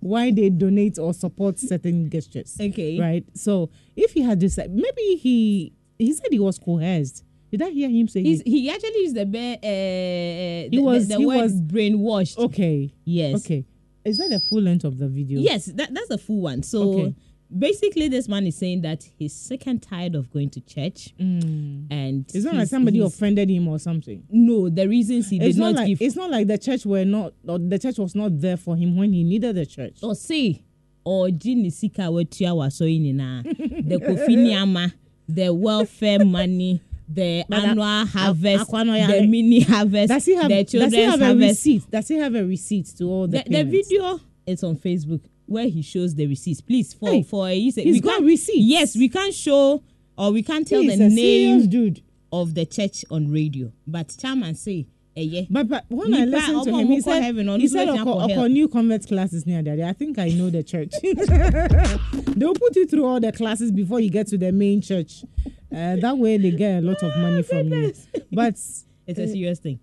why 0.00 0.30
they 0.30 0.48
donate 0.50 0.98
or 0.98 1.12
support 1.14 1.58
certain 1.58 2.08
gestures. 2.10 2.56
Okay. 2.60 2.98
Right? 2.98 3.24
So 3.34 3.70
if 3.94 4.12
he 4.12 4.22
had 4.22 4.38
decided 4.38 4.74
maybe 4.74 5.16
he 5.16 5.72
he 5.98 6.12
said 6.14 6.28
he 6.30 6.38
was 6.40 6.58
coerced. 6.58 7.22
Did 7.52 7.62
I 7.62 7.70
hear 7.70 7.88
him 7.88 8.08
say 8.08 8.22
He's, 8.24 8.42
he, 8.42 8.62
he 8.62 8.70
actually 8.70 8.98
used 9.02 9.14
the 9.14 9.24
be, 9.26 9.38
uh, 9.38 9.58
He 9.62 10.68
the, 10.72 10.78
was- 10.82 11.06
the, 11.06 11.14
the 11.14 11.20
he 11.20 11.26
word 11.26 11.42
was- 11.42 11.60
brainwashed. 11.62 12.36
Okay. 12.38 12.92
Yes. 13.04 13.44
Okay. 13.44 13.64
Is 14.04 14.18
that 14.18 14.30
the 14.30 14.40
full 14.40 14.60
length 14.62 14.84
of 14.84 14.98
the 14.98 15.08
video? 15.08 15.38
Yes, 15.40 15.66
that, 15.66 15.94
that's 15.94 16.08
the 16.08 16.18
full 16.18 16.40
one. 16.40 16.62
So 16.64 16.82
Okay. 16.94 17.14
Basically, 17.56 18.08
this 18.08 18.28
man 18.28 18.46
is 18.46 18.56
saying 18.56 18.82
that 18.82 19.02
he's 19.18 19.32
sick 19.32 19.66
and 19.66 19.82
tired 19.82 20.14
of 20.14 20.30
going 20.32 20.50
to 20.50 20.60
church, 20.60 21.12
and 21.18 22.26
Mm. 22.26 22.34
It's 22.34 22.44
not 22.44 22.54
like 22.56 22.68
somebody 22.68 23.00
offended 23.00 23.48
him 23.50 23.68
or 23.68 23.78
something. 23.78 24.22
No, 24.30 24.68
the 24.68 24.88
reasons 24.88 25.30
he 25.30 25.36
It's 25.36 25.56
did 25.56 25.60
not, 25.60 25.72
not 25.72 25.76
like 25.80 25.88
give 25.88 26.02
it's 26.02 26.16
not 26.16 26.30
like 26.30 26.46
the 26.46 26.58
church 26.58 26.84
were 26.86 27.04
not 27.04 27.32
or 27.46 27.58
the 27.58 27.78
church 27.78 27.98
was 27.98 28.14
not 28.14 28.40
there 28.40 28.56
for 28.56 28.76
him 28.76 28.96
when 28.96 29.12
he 29.12 29.24
needed 29.24 29.56
the 29.56 29.66
church. 29.66 29.98
or 30.02 30.14
say 30.14 30.62
or 31.04 31.28
ne 31.30 31.70
sika 31.70 32.02
watua 32.02 32.52
wasɔre 32.54 32.98
nyinaa 33.00 33.42
the 33.88 33.96
kofi 33.98 34.36
nneɛma 34.36 34.92
the 35.28 35.52
welfare 35.52 36.24
money 36.24 36.80
the 37.08 37.44
But 37.48 37.64
annual 37.64 37.84
a- 37.84 38.06
harvest 38.06 38.70
Akwa 38.70 38.86
no 38.86 39.06
the 39.06 39.26
mini 39.26 39.60
harvest 39.60 40.08
Does 40.08 40.24
he 40.24 40.34
have 40.36 40.48
the 40.48 40.64
does 40.64 40.72
he 40.72 40.78
children's 40.78 41.20
have 41.20 41.20
a 41.20 41.34
receipt? 41.36 41.90
Does 41.90 42.08
he 42.08 42.14
have 42.16 42.34
a 42.34 42.44
receipt 42.44 42.86
to 42.98 43.04
all 43.04 43.26
the 43.28 43.42
the, 43.46 43.50
the 43.56 43.64
video 43.64 44.18
It's 44.46 44.62
on 44.64 44.76
facebook 44.76 45.20
where 45.46 45.68
he 45.68 45.82
shows 45.82 46.14
the 46.14 46.26
receipts 46.26 46.60
please 46.60 46.92
for 46.94 47.08
Hey, 47.10 47.22
for 47.22 47.48
a 47.48 47.54
he's 47.58 47.76
we 47.76 48.00
got 48.00 48.14
can't- 48.14 48.24
receipts. 48.26 48.58
yes 48.58 48.96
we 48.96 49.08
can't 49.08 49.34
show 49.34 49.82
or 50.16 50.30
we 50.32 50.42
can't 50.42 50.66
tell 50.66 50.80
He's 50.82 50.98
the 50.98 51.04
a 51.06 51.08
name 51.08 51.68
dude. 51.68 52.02
of 52.32 52.54
the 52.54 52.64
church 52.66 53.04
on 53.10 53.30
radio 53.30 53.70
but 53.86 54.14
chairman 54.18 54.54
say 54.54 54.86
eh 55.16 55.22
yeah 55.22 55.42
But, 55.50 55.68
but 55.68 55.84
when 55.88 56.12
I 56.14 56.24
listened 56.24 56.64
to 56.64 56.70
him, 56.76 56.86
he 56.88 57.00
said, 57.00 57.22
heaven, 57.22 57.46
ọ̀nà 57.46 57.60
he 57.60 57.68
said 57.68 57.88
bẹ́ẹ̀ 57.88 58.00
Oko, 58.00 58.14
kọ 58.14 58.30
hell." 58.30 58.38
Oko 58.40 58.46
new 58.48 58.68
convert 58.68 59.06
classes 59.06 59.46
near 59.46 59.62
there. 59.62 59.84
I 59.86 59.92
think 59.92 60.18
I 60.18 60.28
know 60.30 60.50
the 60.50 60.62
church. 60.62 60.92
They'll 62.36 62.54
put 62.54 62.74
you 62.76 62.86
through 62.86 63.04
all 63.06 63.20
the 63.20 63.32
classes 63.32 63.70
before 63.70 64.00
you 64.00 64.10
get 64.10 64.26
to 64.28 64.38
the 64.38 64.50
main 64.52 64.80
church. 64.80 65.24
Uh, 65.72 65.96
that 65.96 66.16
way 66.18 66.36
they 66.38 66.50
get 66.50 66.78
a 66.78 66.80
lot 66.80 67.00
of 67.02 67.16
money 67.18 67.42
from 67.42 67.68
you. 67.72 67.92
But 68.32 68.54
it's 69.06 69.18
a 69.18 69.26
serious 69.28 69.58
thing 69.60 69.78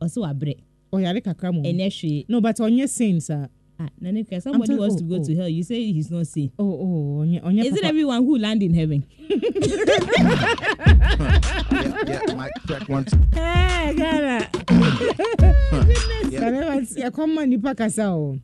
also 0.00 0.22
abre 0.24 0.54
oh 0.92 0.98
yeah, 0.98 1.12
kakra 1.14 1.52
mo. 1.54 1.62
ɛnɛ 1.62 1.86
hwee 1.88 2.24
No, 2.28 2.40
but 2.42 2.60
on 2.60 2.74
your 2.76 2.88
sins, 2.88 3.26
sir. 3.26 3.48
Ah, 3.78 3.88
Naneka, 4.02 4.40
somebody 4.40 4.68
tell- 4.72 4.78
wants 4.78 4.94
oh, 4.96 4.98
to 4.98 5.04
go 5.04 5.16
oh. 5.16 5.24
to 5.24 5.36
hell. 5.36 5.48
You 5.48 5.62
say 5.62 5.92
he's 5.92 6.10
not 6.10 6.26
seen. 6.26 6.50
Oh, 6.58 6.64
oh, 6.64 7.20
on 7.20 7.28
your, 7.30 7.44
on 7.44 7.56
your 7.56 7.66
Is 7.66 7.76
it 7.76 7.84
everyone 7.84 8.24
who 8.24 8.38
land 8.38 8.62
in 8.62 8.72
heaven? 8.74 9.04
Yeah, 12.06 12.20
yeah, 12.28 12.34
mic 12.34 12.52
check 12.68 12.88
one, 12.88 13.04
two. 13.04 13.18
Hey, 13.34 13.94
Ghana. 13.96 14.48
Goodness. 16.30 16.94
Yeah, 16.96 17.10
come 17.10 17.36
on, 17.38 17.50
nipa 17.50 17.74
kasa 17.74 18.04
o. 18.06 18.38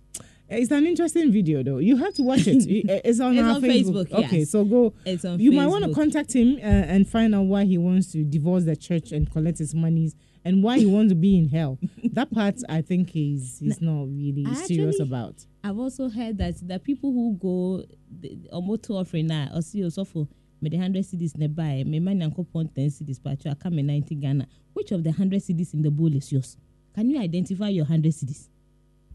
It's 0.49 0.71
an 0.71 0.87
interesting 0.87 1.33
video 1.33 1.63
though. 1.63 1.79
You 1.79 1.97
have 1.97 2.15
to 2.15 2.23
watch 2.23 2.47
it. 2.47 2.67
It- 2.69 3.03
It's 3.05 3.21
on 3.21 3.35
It's 3.37 3.43
our 3.43 3.55
on 3.57 3.63
Facebook. 3.63 4.09
Facebook, 4.09 4.25
Okay, 4.27 4.39
yes. 4.41 4.51
so 4.51 4.65
go. 4.65 4.93
It's 5.05 5.25
on 5.25 5.39
you 5.41 5.53
might 5.53 5.67
want 5.69 5.85
to 5.85 5.95
contact 5.95 6.33
him 6.35 6.57
uh, 6.57 6.61
and 6.61 7.09
find 7.09 7.35
out 7.35 7.43
why 7.47 7.65
he 7.65 7.79
wants 7.79 8.13
to 8.13 8.25
divorce 8.25 8.65
the 8.65 8.77
church 8.77 9.13
and 9.13 9.31
collect 9.31 9.59
his 9.59 9.75
monies 9.75 10.15
and 10.45 10.63
why 10.63 10.79
he 10.79 10.87
wants 10.87 11.11
to 11.13 11.15
be 11.15 11.37
in 11.39 11.49
hell. 11.49 11.79
that 12.13 12.31
part 12.31 12.57
I 12.69 12.83
think 12.83 13.11
he's 13.11 13.59
he's 13.61 13.81
not 13.81 14.05
really 14.09 14.45
I 14.47 14.55
serious 14.55 14.97
actually- 15.01 15.09
about. 15.09 15.47
I've 15.65 15.79
also 15.79 16.09
heard 16.09 16.39
that 16.39 16.57
the 16.67 16.79
people 16.79 17.13
who 17.13 17.37
go 17.41 17.85
the 18.21 18.37
omoto 18.53 19.01
offering 19.01 19.29
now 19.29 19.49
or 19.55 19.63
see 19.63 19.85
also 19.85 20.05
for 20.05 20.27
mede 20.61 20.75
100 20.75 21.05
cities 21.05 21.37
ne 21.37 21.49
baeɛ 21.49 21.85
mema 21.87 22.13
nyankopɔn 22.15 22.75
10 22.75 22.91
cities 22.91 23.19
patro 23.19 23.51
aka 23.53 23.71
me 23.71 23.83
90 23.83 24.15
ghana. 24.17 24.47
Which 24.75 24.91
of 24.93 25.05
the 25.05 25.11
100 25.11 25.43
cities 25.43 25.75
in 25.75 25.83
the 25.83 25.91
bowl 25.91 26.15
is 26.15 26.33
yours? 26.33 26.57
Can 26.95 27.11
you 27.11 27.19
identify 27.21 27.69
your 27.69 27.85
100 27.85 28.13
cities? 28.15 28.49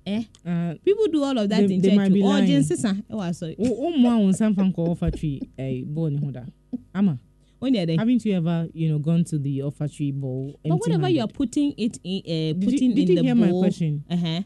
Eh? 0.05 0.23
Uh, 0.45 0.75
people 0.85 1.07
do 1.07 1.21
all 1.23 1.37
of 1.37 1.49
that 1.49 1.67
They- 1.67 1.73
in 1.75 1.81
they 1.81 1.89
church 1.89 1.97
might 1.97 2.13
be 2.13 2.23
o 2.23 2.27
lying. 2.27 2.47
ɔgye 2.47 2.59
nsesa 2.59 3.03
ɛwɔ 3.09 3.29
asɔre 3.29 3.55
wo 3.57 3.71
wo 3.73 3.91
mmoa 3.91 4.19
wo 4.21 4.29
nsa 4.29 4.49
mfa 4.55 4.71
nkɔ 4.71 4.97
ɔfatwi 4.97 5.41
eh, 5.57 5.83
bɔɔ 5.83 6.11
ne 6.13 6.17
ho 6.25 6.31
da 6.31 6.45
ama 6.95 7.19
haven't 7.61 8.25
you 8.25 8.33
ever 8.35 8.67
you 8.73 8.87
know 8.89 8.99
gone 8.99 9.23
to 9.23 9.37
the 9.39 9.59
ɔfatwi 9.59 10.13
bowl 10.13 10.59
but 10.63 10.77
whatever 10.79 11.09
you 11.09 11.21
are 11.21 11.27
putting 11.27 11.73
it 11.77 11.97
in 12.03 12.19
uh, 12.25 12.53
Did 12.59 12.63
you- 12.63 12.69
putting 12.69 12.95
did 12.95 13.09
in 13.09 13.09
you 13.09 13.15
the 13.15 13.23
hear 13.23 13.35
my 13.35 13.49
bowl 13.49 13.61
question? 13.61 14.03
uh-huh. 14.09 14.41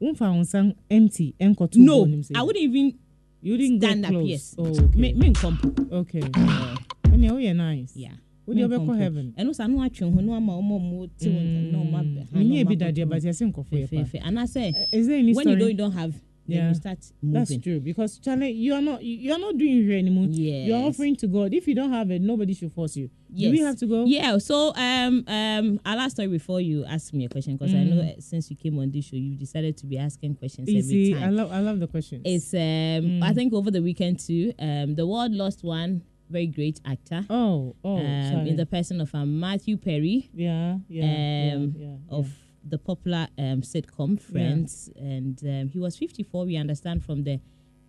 womfa 0.00 0.30
wo 0.34 0.40
nsa 0.40 0.74
empty 0.90 1.34
ɛnkɔto 1.40 1.76
no 1.76 1.96
bowl 1.98 2.06
nim 2.06 2.20
sɛ- 2.22 2.36
i 2.36 2.42
wouldn't 2.42 2.64
even 2.64 2.94
you 3.42 3.56
didn't 3.56 3.80
stand 3.80 4.02
get 4.02 4.08
up 4.08 4.10
close. 4.12 4.28
yes. 4.28 4.54
Oh, 4.58 4.66
okay. 4.66 4.98
me 5.00 5.12
me 5.14 5.30
nkompo 5.30 5.92
okay. 5.92 6.20
Ɛnea 6.20 7.30
woyɛ 7.32 7.56
nice. 7.56 7.96
Yeah. 7.96 8.12
Wode 8.46 8.56
me 8.56 8.62
wobɛkɔ 8.62 8.86
nkompo. 8.86 8.96
heaven. 8.98 9.34
Ɛno 9.38 9.54
sa 9.54 9.66
no 9.66 9.78
atwe 9.78 10.14
ho 10.14 10.20
no 10.20 10.32
ama 10.34 10.52
ɔma 10.52 10.80
mu 10.80 11.06
te 11.18 11.28
wo 11.28 11.40
ntam 11.40 11.72
na 11.72 11.78
ɔma 11.78 12.00
bɛ- 12.04 12.26
ha 12.30 12.38
na 12.38 12.40
menyɛ 12.40 12.62
ɔma 12.64 12.68
bi 12.68 12.76
dadeɛ 12.76 13.04
kɔto 13.04 13.08
but 13.08 13.22
yɛse 13.22 13.42
nkɔfo 13.52 13.72
yɛ 13.72 13.90
pa. 13.90 13.96
fɛfɛɛfɛ 13.96 14.22
anaasɛ 14.22 14.74
is 14.92 15.06
there 15.08 15.16
any 15.18 15.32
when 15.34 15.48
you 15.48 15.54
story? 15.54 15.58
don't 15.58 15.68
you 15.70 15.74
don't 15.76 15.92
have 15.92 16.12
then 16.12 16.20
Yeah. 16.46 16.68
you 16.68 16.74
start 16.74 16.98
That's 17.22 17.56
true 17.58 17.80
because 17.80 18.18
Charlie, 18.18 18.50
you 18.50 18.74
are 18.74 18.80
not 18.82 19.02
you 19.02 19.32
are 19.32 19.38
not 19.38 19.56
doing 19.56 19.88
it 19.88 19.96
anymore. 19.98 20.26
Yes. 20.28 20.66
You 20.66 20.74
are 20.74 20.82
offering 20.82 21.16
to 21.16 21.26
God. 21.26 21.54
If 21.54 21.68
you 21.68 21.74
don't 21.74 21.92
have 21.92 22.10
it, 22.10 22.20
nobody 22.20 22.54
should 22.54 22.72
force 22.72 22.96
you. 22.96 23.10
Yes. 23.30 23.46
Do 23.46 23.50
we 23.52 23.60
have 23.60 23.76
to 23.78 23.86
go? 23.86 24.04
Yeah, 24.04 24.38
so 24.38 24.74
um 24.74 25.24
um 25.26 25.80
our 25.86 25.96
last 25.96 26.12
story 26.12 26.28
before 26.28 26.60
you 26.60 26.84
ask 26.84 27.12
me 27.14 27.24
a 27.24 27.28
question 27.28 27.56
because 27.56 27.74
I 27.74 27.84
know 27.84 28.02
uh, 28.02 28.20
since 28.20 28.50
you 28.50 28.56
came 28.56 28.78
on 28.78 28.90
this 28.90 29.06
show 29.06 29.16
you 29.16 29.36
decided 29.36 29.76
to 29.78 29.86
be 29.86 29.98
asking 29.98 30.34
questions 30.36 30.68
You 30.68 30.78
every 30.78 30.90
see, 30.90 31.14
time. 31.14 31.22
I 31.22 31.28
love 31.30 31.52
I 31.52 31.60
love 31.60 31.78
the 31.80 31.86
questions. 31.86 32.22
It's 32.24 32.52
um 32.54 33.22
I 33.22 33.32
think 33.32 33.52
over 33.52 33.70
the 33.70 33.80
weekend 33.82 34.18
too. 34.20 34.52
Um 34.58 34.94
the 34.94 35.06
world 35.06 35.32
lost 35.32 35.62
one 35.64 36.02
very 36.28 36.46
great 36.46 36.80
actor. 36.86 37.24
oh 37.30 37.76
oh 37.84 37.96
um, 37.98 38.46
in 38.46 38.56
the 38.56 38.64
person 38.66 39.00
of 39.00 39.14
um, 39.14 39.38
Matthew 39.38 39.76
Perry 39.76 40.30
yeah 40.32 40.78
yeah 40.88 41.54
um, 41.54 41.74
yeah, 41.76 41.86
yeah, 41.88 41.96
of 42.08 42.28
the 42.68 42.78
popular 42.78 43.28
um, 43.38 43.62
sitcom 43.62 44.20
Friends, 44.20 44.90
and 44.96 45.40
um, 45.44 45.68
he 45.68 45.78
was 45.78 45.96
54. 45.96 46.44
We 46.46 46.56
understand 46.56 47.04
from 47.04 47.24
the 47.24 47.40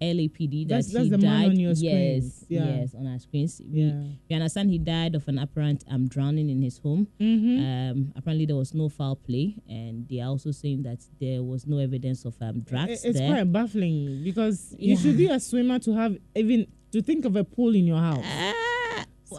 LAPD 0.01 0.67
that 0.67 0.83
That's- 0.83 0.87
he 0.91 0.93
that's 0.97 1.09
the 1.11 1.17
died. 1.17 1.21
man 1.21 1.49
on 1.51 1.59
your 1.59 1.75
screen. 1.75 1.91
yes, 2.15 2.33
screens. 2.41 2.45
Yeah. 2.49 2.75
yes, 2.81 2.95
on 2.95 3.07
our 3.07 3.19
screens. 3.19 3.61
We, 3.71 3.81
Yeah. 3.83 4.03
we 4.29 4.35
understand 4.35 4.69
he 4.69 4.77
died 4.79 5.15
of 5.15 5.27
an 5.29 5.39
apparent 5.39 5.85
um, 5.89 6.07
drowning 6.09 6.49
in 6.49 6.61
his 6.61 6.77
home. 6.79 7.07
Mm-hmm. 7.21 7.63
Um, 7.63 8.13
apparently, 8.15 8.45
there 8.45 8.55
was 8.57 8.73
no 8.73 8.89
foul 8.89 9.15
play, 9.15 9.55
and 9.69 10.05
they 10.09 10.19
are 10.19 10.27
also 10.29 10.51
saying 10.51 10.83
that 10.83 10.99
there 11.21 11.41
was 11.41 11.65
no 11.65 11.77
evidence 11.77 12.25
of 12.25 12.35
um, 12.41 12.57
Yeah. 12.57 12.63
drugs 12.65 13.05
It's 13.05 13.17
there. 13.19 13.29
quite 13.29 13.51
baffling 13.51 14.23
because 14.23 14.75
you 14.77 14.97
should 14.97 15.15
be 15.17 15.27
a 15.27 15.39
swimmer 15.39 15.79
to 15.79 15.93
have 15.93 16.17
even 16.35 16.67
to 16.91 17.01
think 17.01 17.23
of 17.25 17.35
a 17.37 17.43
pool 17.43 17.73
in 17.73 17.85
your 17.87 17.99
house. 17.99 18.25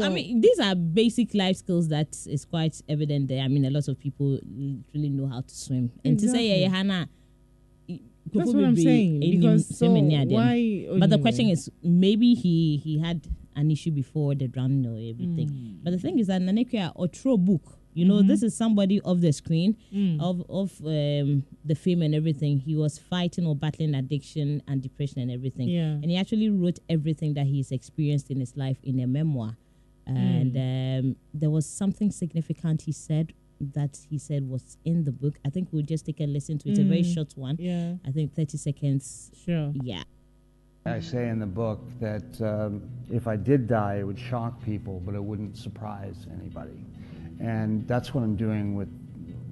Ah, 0.00 0.06
I 0.06 0.08
mean, 0.08 0.40
these 0.40 0.58
are 0.60 0.74
basic 0.74 1.34
life 1.34 1.56
skills 1.56 1.88
that 1.88 2.16
is 2.26 2.44
quite 2.44 2.80
evident 2.88 3.28
there. 3.28 3.42
I 3.42 3.48
mean, 3.48 3.64
a 3.64 3.70
lot 3.70 3.88
of 3.88 3.98
people 3.98 4.38
really 4.94 5.08
know 5.10 5.26
how 5.28 5.40
to 5.42 5.54
swim. 5.54 5.90
And 6.04 6.18
to 6.20 6.28
say, 6.28 6.60
yeah. 6.60 6.68
Hannah, 6.68 7.08
That's 8.32 8.52
what 8.52 8.64
I'm 8.64 8.76
saying. 8.76 9.20
Because 9.20 9.76
so 9.78 9.90
why? 9.90 10.86
But 10.98 11.10
the 11.10 11.18
question 11.18 11.48
is, 11.48 11.70
maybe 11.82 12.34
he 12.34 12.76
he 12.78 12.98
had 12.98 13.26
an 13.56 13.70
issue 13.70 13.90
before 13.92 14.34
the 14.34 14.48
drowning 14.48 14.84
or 14.86 14.96
everything. 14.96 15.48
Hmm. 15.48 15.84
But 15.84 15.90
the 15.92 15.98
thing 15.98 16.18
is 16.18 16.26
that 16.26 16.40
Nanekea 16.42 16.92
or 16.94 17.06
Tro 17.08 17.36
book. 17.36 17.78
You 17.96 18.04
know, 18.06 18.14
Mm-hmm. 18.16 18.26
this 18.26 18.42
is 18.42 18.56
somebody 18.56 18.98
of 19.02 19.20
the 19.20 19.30
screen, 19.32 19.76
Hmm. 19.92 20.18
of 20.20 20.42
of 20.48 20.72
um, 20.84 21.44
the 21.64 21.76
fame 21.76 22.02
and 22.02 22.12
everything. 22.12 22.58
He 22.58 22.74
was 22.74 22.98
fighting 22.98 23.46
or 23.46 23.54
battling 23.54 23.94
addiction 23.94 24.62
and 24.66 24.82
depression 24.82 25.20
and 25.22 25.30
everything. 25.30 25.68
Yeah. 25.68 25.92
And 26.02 26.06
he 26.10 26.16
actually 26.16 26.48
wrote 26.50 26.80
everything 26.88 27.34
that 27.34 27.46
he's 27.46 27.70
experienced 27.70 28.30
in 28.32 28.40
his 28.40 28.56
life 28.56 28.78
in 28.82 28.98
a 28.98 29.06
memoir. 29.06 29.56
And 30.06 30.56
um, 30.56 31.16
there 31.32 31.50
was 31.50 31.66
something 31.66 32.10
significant 32.10 32.82
he 32.82 32.92
said 32.92 33.32
that 33.60 33.98
he 34.10 34.18
said 34.18 34.48
was 34.48 34.76
in 34.84 35.04
the 35.04 35.12
book. 35.12 35.38
I 35.44 35.50
think 35.50 35.68
we'll 35.72 35.82
just 35.84 36.06
take 36.06 36.20
a 36.20 36.26
listen 36.26 36.58
to 36.58 36.68
it. 36.68 36.72
It's 36.72 36.80
a 36.80 36.84
very 36.84 37.02
short 37.02 37.32
one. 37.36 37.56
yeah, 37.58 37.94
I 38.06 38.10
think 38.10 38.34
30 38.34 38.58
seconds. 38.58 39.30
sure. 39.44 39.72
Yeah. 39.82 40.02
I 40.86 41.00
say 41.00 41.28
in 41.30 41.38
the 41.38 41.46
book 41.46 41.80
that 42.00 42.40
um, 42.42 42.82
if 43.10 43.26
I 43.26 43.36
did 43.36 43.66
die, 43.66 44.00
it 44.00 44.02
would 44.02 44.18
shock 44.18 44.62
people, 44.62 45.00
but 45.00 45.14
it 45.14 45.24
wouldn't 45.24 45.56
surprise 45.56 46.26
anybody. 46.38 46.84
And 47.40 47.88
that's 47.88 48.12
what 48.12 48.22
I'm 48.22 48.36
doing 48.36 48.74
with 48.74 48.88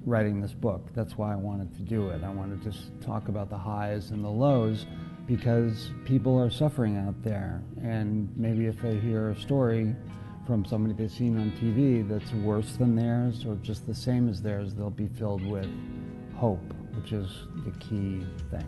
writing 0.05 0.41
this 0.41 0.53
book. 0.53 0.89
That's 0.93 1.17
why 1.17 1.33
I 1.33 1.35
wanted 1.35 1.73
to 1.75 1.81
do 1.81 2.09
it. 2.09 2.23
I 2.23 2.29
wanted 2.29 2.61
to 2.63 2.71
just 2.71 2.91
talk 3.01 3.29
about 3.29 3.49
the 3.49 3.57
highs 3.57 4.11
and 4.11 4.23
the 4.23 4.29
lows 4.29 4.85
because 5.25 5.89
people 6.05 6.39
are 6.39 6.51
suffering 6.51 6.97
out 6.97 7.15
there. 7.23 7.63
And 7.81 8.29
maybe 8.35 8.67
if 8.67 8.79
they 8.81 8.99
hear 8.99 9.29
a 9.29 9.35
story 9.35 9.95
from 10.45 10.65
somebody 10.65 10.93
they've 10.93 11.11
seen 11.11 11.37
on 11.39 11.51
TV 11.51 12.07
that's 12.07 12.31
worse 12.33 12.75
than 12.75 12.95
theirs 12.95 13.45
or 13.45 13.55
just 13.55 13.87
the 13.87 13.95
same 13.95 14.27
as 14.29 14.41
theirs, 14.41 14.73
they'll 14.73 14.89
be 14.89 15.07
filled 15.07 15.45
with 15.45 15.67
hope, 16.35 16.73
which 16.95 17.11
is 17.13 17.29
the 17.65 17.71
key 17.79 18.21
thing. 18.51 18.65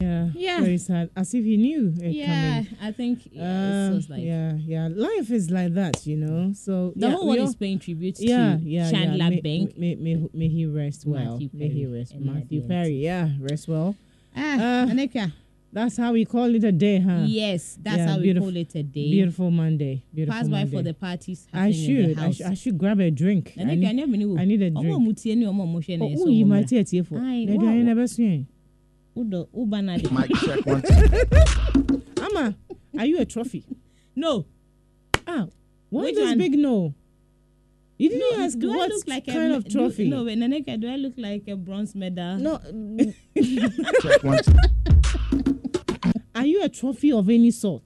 Yeah, 0.00 0.28
Yeah. 0.34 0.60
Very 0.60 0.76
sad. 0.78 1.08
As 1.16 1.32
if 1.32 1.44
he 1.44 1.56
knew 1.56 1.94
it 2.02 2.10
Yeah, 2.12 2.64
coming. 2.64 2.76
I 2.82 2.92
think 2.92 3.20
yeah, 3.32 3.90
Uh, 3.92 3.96
it's 3.96 4.10
like 4.10 4.22
yeah, 4.22 4.52
yeah. 4.56 4.88
Life 4.92 5.30
is 5.30 5.50
like 5.50 5.72
that, 5.74 6.06
you 6.06 6.16
know. 6.16 6.52
So 6.52 6.92
the 6.96 7.06
yeah, 7.08 7.12
whole 7.14 7.22
we 7.22 7.28
world 7.28 7.38
all- 7.40 7.48
is 7.48 7.54
paying 7.54 7.78
tribute 7.78 8.20
yeah, 8.20 8.56
to 8.56 8.62
yeah, 8.62 8.90
Chandler 8.90 9.16
yeah. 9.16 9.28
May, 9.30 9.40
Bing. 9.40 9.72
May, 9.78 9.94
may, 9.94 10.28
may 10.34 10.48
he 10.48 10.66
rest 10.66 11.06
well. 11.06 11.32
Matthew 11.38 11.48
May 11.54 11.68
he 11.68 11.86
rest. 11.86 12.12
and 12.12 12.26
Matthew 12.26 12.60
Perry, 12.68 12.96
yeah, 12.96 13.30
rest 13.40 13.66
well. 13.68 13.94
Ah, 14.36 14.82
Uh, 14.82 14.86
Aneka. 14.88 15.32
That's 15.74 15.96
how 15.96 16.12
we 16.12 16.24
call 16.24 16.54
it 16.54 16.62
a 16.62 16.70
day, 16.70 17.00
huh? 17.00 17.24
Yes, 17.26 17.76
that's 17.82 17.96
Yeah, 17.98 18.06
how 18.12 18.18
we 18.20 18.32
call 18.32 18.54
it 18.56 18.72
a 18.76 18.82
day. 18.84 19.10
Beautiful 19.10 19.50
Monday. 19.50 20.04
Beautiful 20.14 20.38
Pass 20.38 20.48
by 20.48 20.58
Monday. 20.62 20.76
for 20.76 20.82
the 20.84 20.94
parties 20.94 21.48
I 21.52 21.56
happening 21.58 21.74
in 21.74 22.06
should. 22.06 22.16
the 22.16 22.22
I 22.22 22.30
should. 22.30 22.46
I 22.46 22.54
should 22.54 22.78
grab 22.78 23.00
a 23.00 23.10
drink. 23.10 23.54
I 23.58 23.62
Aneka, 23.62 23.76
need, 23.76 23.88
I 23.88 23.92
need, 24.06 24.38
I 24.40 24.44
need 24.44 24.62
a 24.62 24.70
drink. 24.70 25.02
mutie 25.02 25.34
ni 25.36 25.44
ọmọ 25.46 25.66
mo 25.66 25.80
hwẹ 25.80 25.98
na 25.98 26.04
Oh, 26.04 26.14
oh, 26.14 26.28
you 26.28 26.44
ọmọ 26.44 26.48
might 26.48 26.70
mra. 26.70 26.84
tie 26.88 27.02
for. 27.02 27.18
Aye, 27.18 27.46
They 27.46 27.58
never 27.82 28.06
swing. 28.06 28.46
Udo 29.16 29.48
uba 29.52 29.82
na. 29.82 29.96
Mic 29.96 30.30
check 30.46 30.64
one 30.74 30.82
two. 30.82 32.02
Ama, 32.22 32.54
are 32.96 33.06
you 33.06 33.18
a 33.18 33.24
trophy? 33.24 33.64
No. 34.14 34.44
Ah, 35.26 35.48
why 35.90 36.02
Which 36.04 36.14
this 36.14 36.24
one? 36.28 36.38
big 36.38 36.56
no? 36.56 36.94
You 37.98 38.10
didn't 38.10 38.38
No, 38.38 38.44
ask 38.44 38.58
do 38.58 38.72
I 38.72 38.76
what 38.76 38.88
look 38.90 39.08
like 39.08 39.26
kind 39.26 39.52
a 39.52 39.56
of 39.56 39.68
trophy. 39.68 40.04
Do, 40.04 40.10
no, 40.10 40.24
wait, 40.24 40.38
Naneka, 40.38 40.80
do 40.80 40.88
I 40.88 40.96
look 40.96 41.14
like 41.16 41.48
a 41.48 41.56
bronze 41.56 41.94
medal? 41.96 42.38
no. 42.38 42.58
Check 44.02 44.22
one 44.22 44.38
two. 44.42 44.52
Are 46.44 46.46
you 46.46 46.62
a 46.62 46.68
trophy 46.68 47.10
of 47.10 47.30
any 47.30 47.50
sort? 47.50 47.82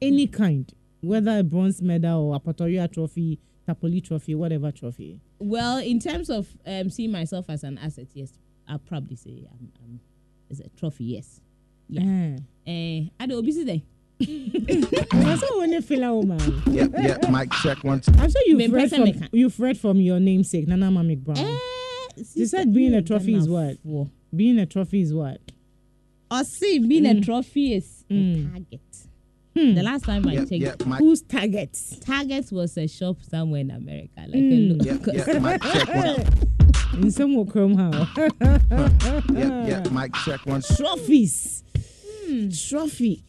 Any 0.00 0.28
kind, 0.28 0.72
whether 1.00 1.40
a 1.40 1.42
bronze 1.42 1.82
medal 1.82 2.28
or 2.30 2.36
a 2.36 2.38
Pretoria 2.38 2.86
trophy, 2.86 3.40
Tapoli 3.68 4.00
trophy, 4.00 4.36
whatever 4.36 4.70
trophy. 4.70 5.18
Well, 5.40 5.78
in 5.78 5.98
terms 5.98 6.30
of 6.30 6.46
um, 6.64 6.88
seeing 6.88 7.10
myself 7.10 7.46
as 7.48 7.64
an 7.64 7.78
asset, 7.78 8.06
yes, 8.14 8.34
I'll 8.68 8.78
probably 8.78 9.16
say 9.16 9.44
I'm, 9.50 9.72
I'm 9.82 10.00
is 10.50 10.60
a 10.60 10.68
trophy. 10.78 11.02
Yes. 11.02 11.40
Yeah. 11.88 12.02
Eh. 12.02 12.70
Eh, 12.70 13.08
I 13.18 13.26
don't 13.26 13.44
busy 13.44 13.64
there. 13.64 13.82
I 14.20 15.34
saw 15.34 15.58
when 15.58 15.72
you 15.72 15.82
feel 15.82 16.14
woman. 16.18 16.62
Yep, 16.70 16.90
yep. 16.96 17.28
Mic 17.28 17.50
check 17.54 17.82
once. 17.82 18.06
I'm 18.06 18.30
sure 18.30 18.40
you've 18.46 18.72
read 18.72 18.88
from 18.88 19.28
you've 19.32 19.58
read 19.58 19.76
from 19.78 19.96
your 19.96 20.20
namesake, 20.20 20.68
Nana 20.68 20.90
Mamik 20.92 21.24
Brown. 21.24 21.38
Eh, 21.38 22.22
She 22.36 22.46
said 22.46 22.72
being 22.72 22.94
a 22.94 23.02
trophy 23.02 23.34
is 23.34 23.48
what? 23.48 23.78
Being 24.34 24.60
a 24.60 24.66
trophy 24.66 25.00
is 25.00 25.12
what? 25.12 25.40
Or 26.32 26.44
see, 26.44 26.78
being 26.78 27.04
a 27.06 27.10
mm. 27.10 27.24
trophy 27.24 27.74
is 27.74 28.04
a 28.08 28.12
mm. 28.14 28.52
target. 28.52 28.80
Hmm. 29.54 29.74
The 29.74 29.82
last 29.82 30.04
time 30.04 30.26
I 30.26 30.32
Yep, 30.32 30.48
checked, 30.48 30.62
yep. 30.62 30.86
Mic, 30.86 30.98
Whose 30.98 31.20
targets? 31.22 31.98
Target 31.98 32.50
was 32.50 32.78
a 32.78 32.86
shop 32.88 33.18
somewhere 33.22 33.60
in 33.60 33.70
America, 33.70 34.08
like 34.16 34.34
a 34.34 34.38
yep, 34.38 35.06
local. 35.06 35.14
yep. 35.14 35.42
Mic 35.42 35.62
check 35.62 35.94
one. 35.94 36.26
In 37.02 37.10
some 37.10 37.34
will 37.34 37.46
chrome 37.46 37.76
how. 37.76 38.06
Yep, 38.16 39.68
yep. 39.68 39.90
Mic 39.90 40.14
check 40.24 40.44
one. 40.46 40.62
Trophies. 40.62 41.64
Hmm. 42.24 42.48
Trophy. 42.48 43.24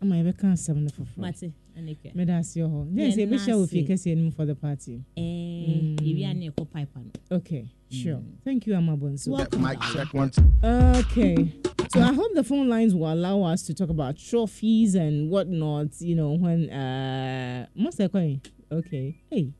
Am 0.00 0.12
I 0.12 0.18
ever 0.18 0.32
can't 0.32 0.58
seven 0.58 0.88
for 0.88 1.04
front? 1.04 1.36
Mate, 1.74 1.98
Anike. 2.02 2.14
Me 2.14 2.24
that's 2.24 2.56
your 2.56 2.68
home. 2.68 2.94
Then 2.94 3.10
Yeah, 3.10 3.14
say, 3.14 3.26
make 3.26 3.40
sure 3.40 3.54
we 3.56 3.60
nasty. 3.62 3.86
fake 3.86 3.90
us 4.30 4.34
for 4.36 4.44
the 4.46 4.54
party. 4.54 5.04
Eh, 5.16 5.96
if 6.00 6.18
you 6.18 6.26
are 6.26 6.34
near 6.34 6.50
pipe 6.52 6.88
and 6.94 7.18
Okay, 7.30 7.66
sure. 7.90 8.20
Thank 8.44 8.66
you, 8.66 8.74
Amabonso. 8.74 9.38
Yep, 9.38 9.54
mic 9.56 9.80
check 9.92 10.12
one 10.14 10.30
two. 10.30 10.42
Okay. 10.64 11.52
So 11.92 12.00
I 12.00 12.12
hope 12.14 12.32
the 12.34 12.42
phone 12.44 12.68
lines 12.70 12.94
will 12.94 13.12
allow 13.12 13.42
us 13.42 13.62
to 13.64 13.74
talk 13.74 13.90
about 13.90 14.16
trophies 14.16 14.94
and 14.94 15.30
whatnot, 15.30 16.00
you 16.00 16.14
know, 16.14 16.32
when 16.32 16.70
uh 16.70 17.66
what's 17.74 17.96
that 17.96 18.12
going? 18.12 18.40
Okay. 18.70 19.20
Hey. 19.30 19.52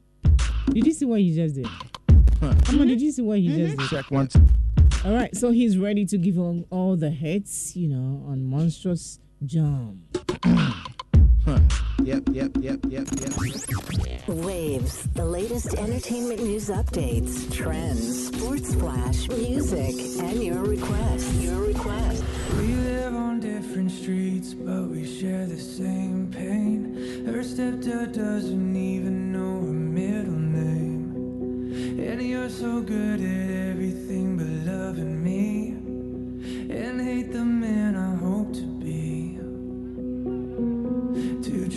Did 0.71 0.87
you 0.87 0.93
see 0.93 1.05
what 1.05 1.21
he 1.21 1.35
just 1.35 1.57
did? 1.57 1.67
Amma, 2.41 2.87
did 2.87 3.01
you 3.03 3.13
see 3.13 3.23
what 3.23 3.39
he 3.39 3.49
just 3.49 3.77
did? 3.77 3.89
Check 3.89 4.11
once. 4.11 4.35
All 5.05 5.13
right, 5.13 5.35
so 5.37 5.51
he's 5.51 5.77
ready 5.77 6.07
to 6.07 6.17
give 6.17 6.39
on 6.39 6.65
all 6.71 6.97
the 6.97 7.11
hits, 7.11 7.77
you 7.77 7.89
know, 7.89 8.25
on 8.29 8.45
monstrous 8.45 9.19
jump. 9.45 9.99
Yep, 12.03 12.23
yep, 12.33 12.51
yep, 12.61 12.79
yep, 12.89 13.07
yep. 13.21 14.29
Waves, 14.29 15.03
the 15.15 15.25
latest 15.25 15.75
entertainment 15.75 16.43
news 16.43 16.69
updates, 16.69 17.53
trends, 17.53 18.29
sports 18.29 18.75
flash, 18.75 19.29
music, 19.29 19.95
and 20.23 20.43
your 20.43 20.63
requests. 20.63 21.35
Your 21.43 21.61
requests. 21.61 22.23
We 22.59 22.75
live 22.75 23.15
on 23.15 23.41
different 23.41 23.91
streets, 23.91 24.55
but 24.55 24.89
we 24.89 25.05
share 25.05 25.47
the 25.47 25.59
same 25.59 26.31
pain. 26.31 27.25
Her 27.27 27.43
stepdad 27.43 28.15
doesn't 28.15 28.77
even 28.77 29.33
know 29.33 29.61
her 29.67 29.73
middle 29.73 30.33
name. 30.33 31.13
And 32.01 32.23
you're 32.23 32.51
so 32.51 32.81
good 32.81 33.21
at 33.21 33.71
everything 33.71 34.37
but 34.37 34.73
loving 34.73 35.23
me. 35.23 35.71
And 36.77 37.01
hate 37.01 37.33
the 37.33 37.45
man 37.45 37.97
I 37.97 38.17
hope 38.17 38.72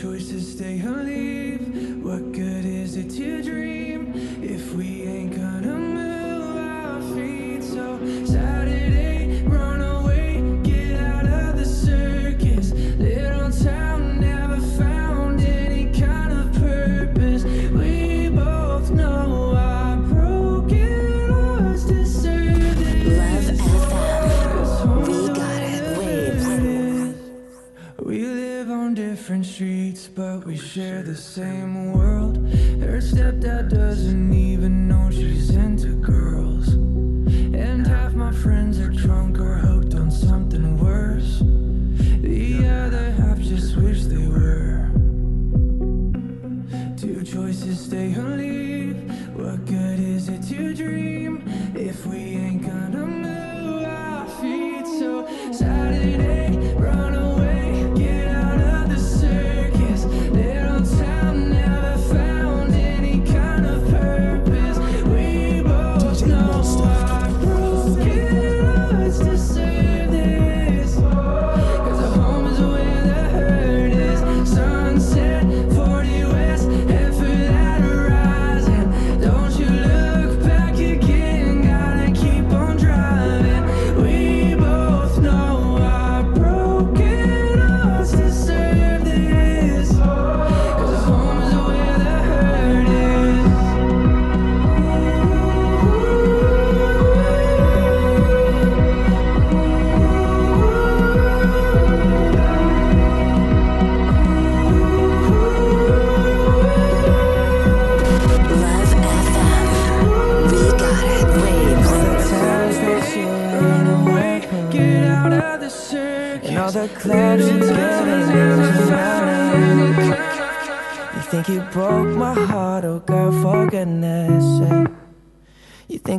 Two 0.05 0.11
choices 0.19 0.51
stay 0.51 0.79
or 0.85 1.01
leave. 1.01 1.54
The 31.15 31.21
same 31.21 31.75
world. 31.75 31.94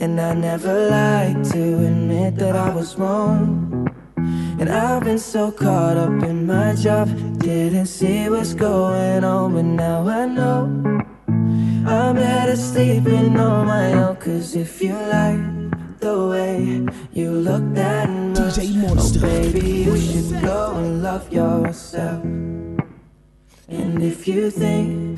And 0.00 0.20
I 0.20 0.32
never 0.32 0.88
like 0.88 1.42
to 1.50 1.86
admit 1.86 2.36
that 2.36 2.54
I 2.54 2.72
was 2.72 2.96
wrong. 2.96 3.88
And 4.60 4.68
I've 4.68 5.02
been 5.02 5.18
so 5.18 5.50
caught 5.50 5.96
up 5.96 6.22
in 6.22 6.46
my 6.46 6.76
job, 6.76 7.08
didn't 7.38 7.86
see 7.86 8.28
what's 8.28 8.54
going 8.54 9.24
on, 9.24 9.54
but 9.54 9.64
now 9.64 10.06
I 10.06 10.26
know. 10.26 11.04
I'm 11.86 12.14
better 12.14 12.54
sleeping 12.54 13.36
on 13.40 13.66
my 13.66 13.92
own, 13.94 14.16
cause 14.16 14.54
if 14.54 14.80
you 14.80 14.92
like 14.92 15.98
the 15.98 16.28
way 16.28 16.86
you 17.12 17.32
look 17.32 17.64
that 17.74 18.08
much, 18.08 18.54
DJ 18.54 18.76
Monster. 18.80 19.18
oh 19.18 19.22
baby, 19.22 19.66
you 19.82 19.96
should 19.96 20.42
go 20.42 20.74
and 20.76 21.02
love 21.02 21.32
yourself. 21.32 22.22
And 23.68 24.02
if 24.02 24.28
you 24.28 24.50
think 24.50 25.17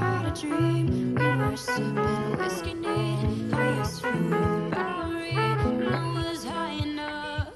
had 0.00 0.26
a 0.26 0.40
dream. 0.40 1.14
We 1.14 1.26
were 1.36 1.56
sipping 1.56 2.36
whiskey 2.38 2.74
neat. 2.74 3.50
No 5.90 6.02
was 6.14 6.44
high 6.44 6.78
enough. 6.88 7.48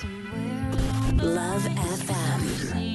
Somewhere 0.00 0.70
along 0.72 1.16
the 1.16 1.24
Love 1.24 1.62
FM. 1.62 2.85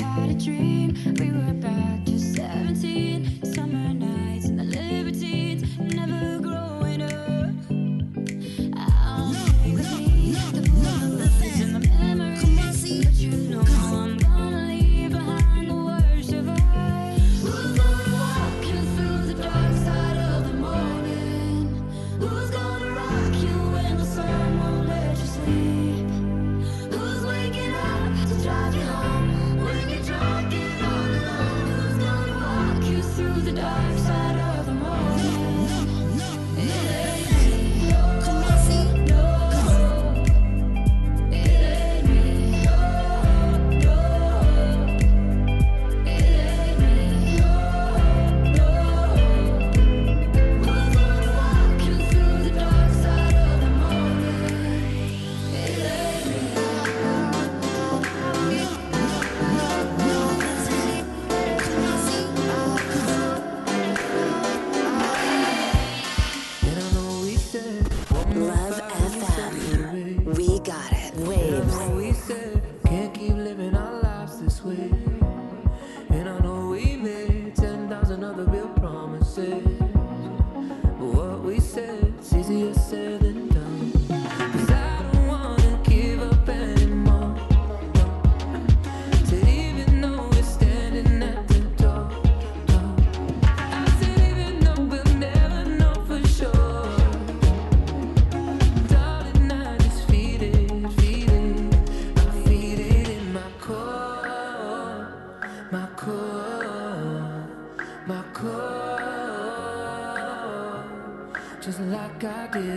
Had 0.00 0.30
a 0.30 0.34
dream. 0.34 0.65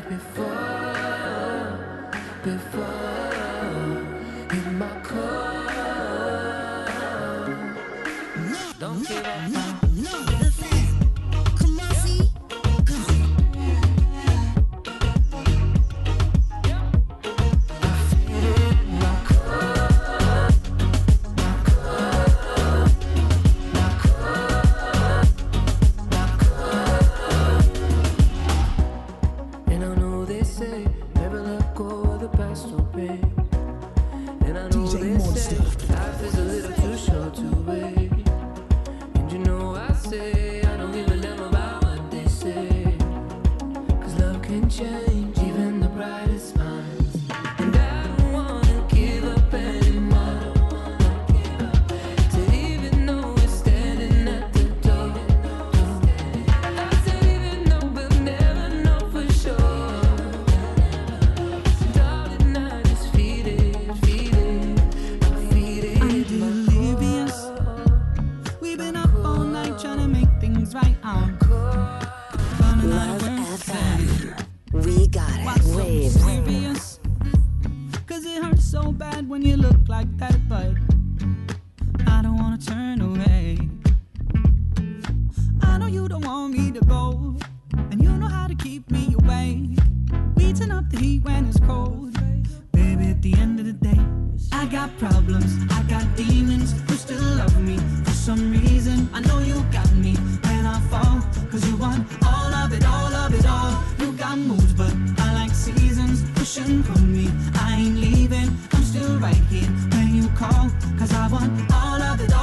Before, 0.09 1.77
before. 2.43 3.28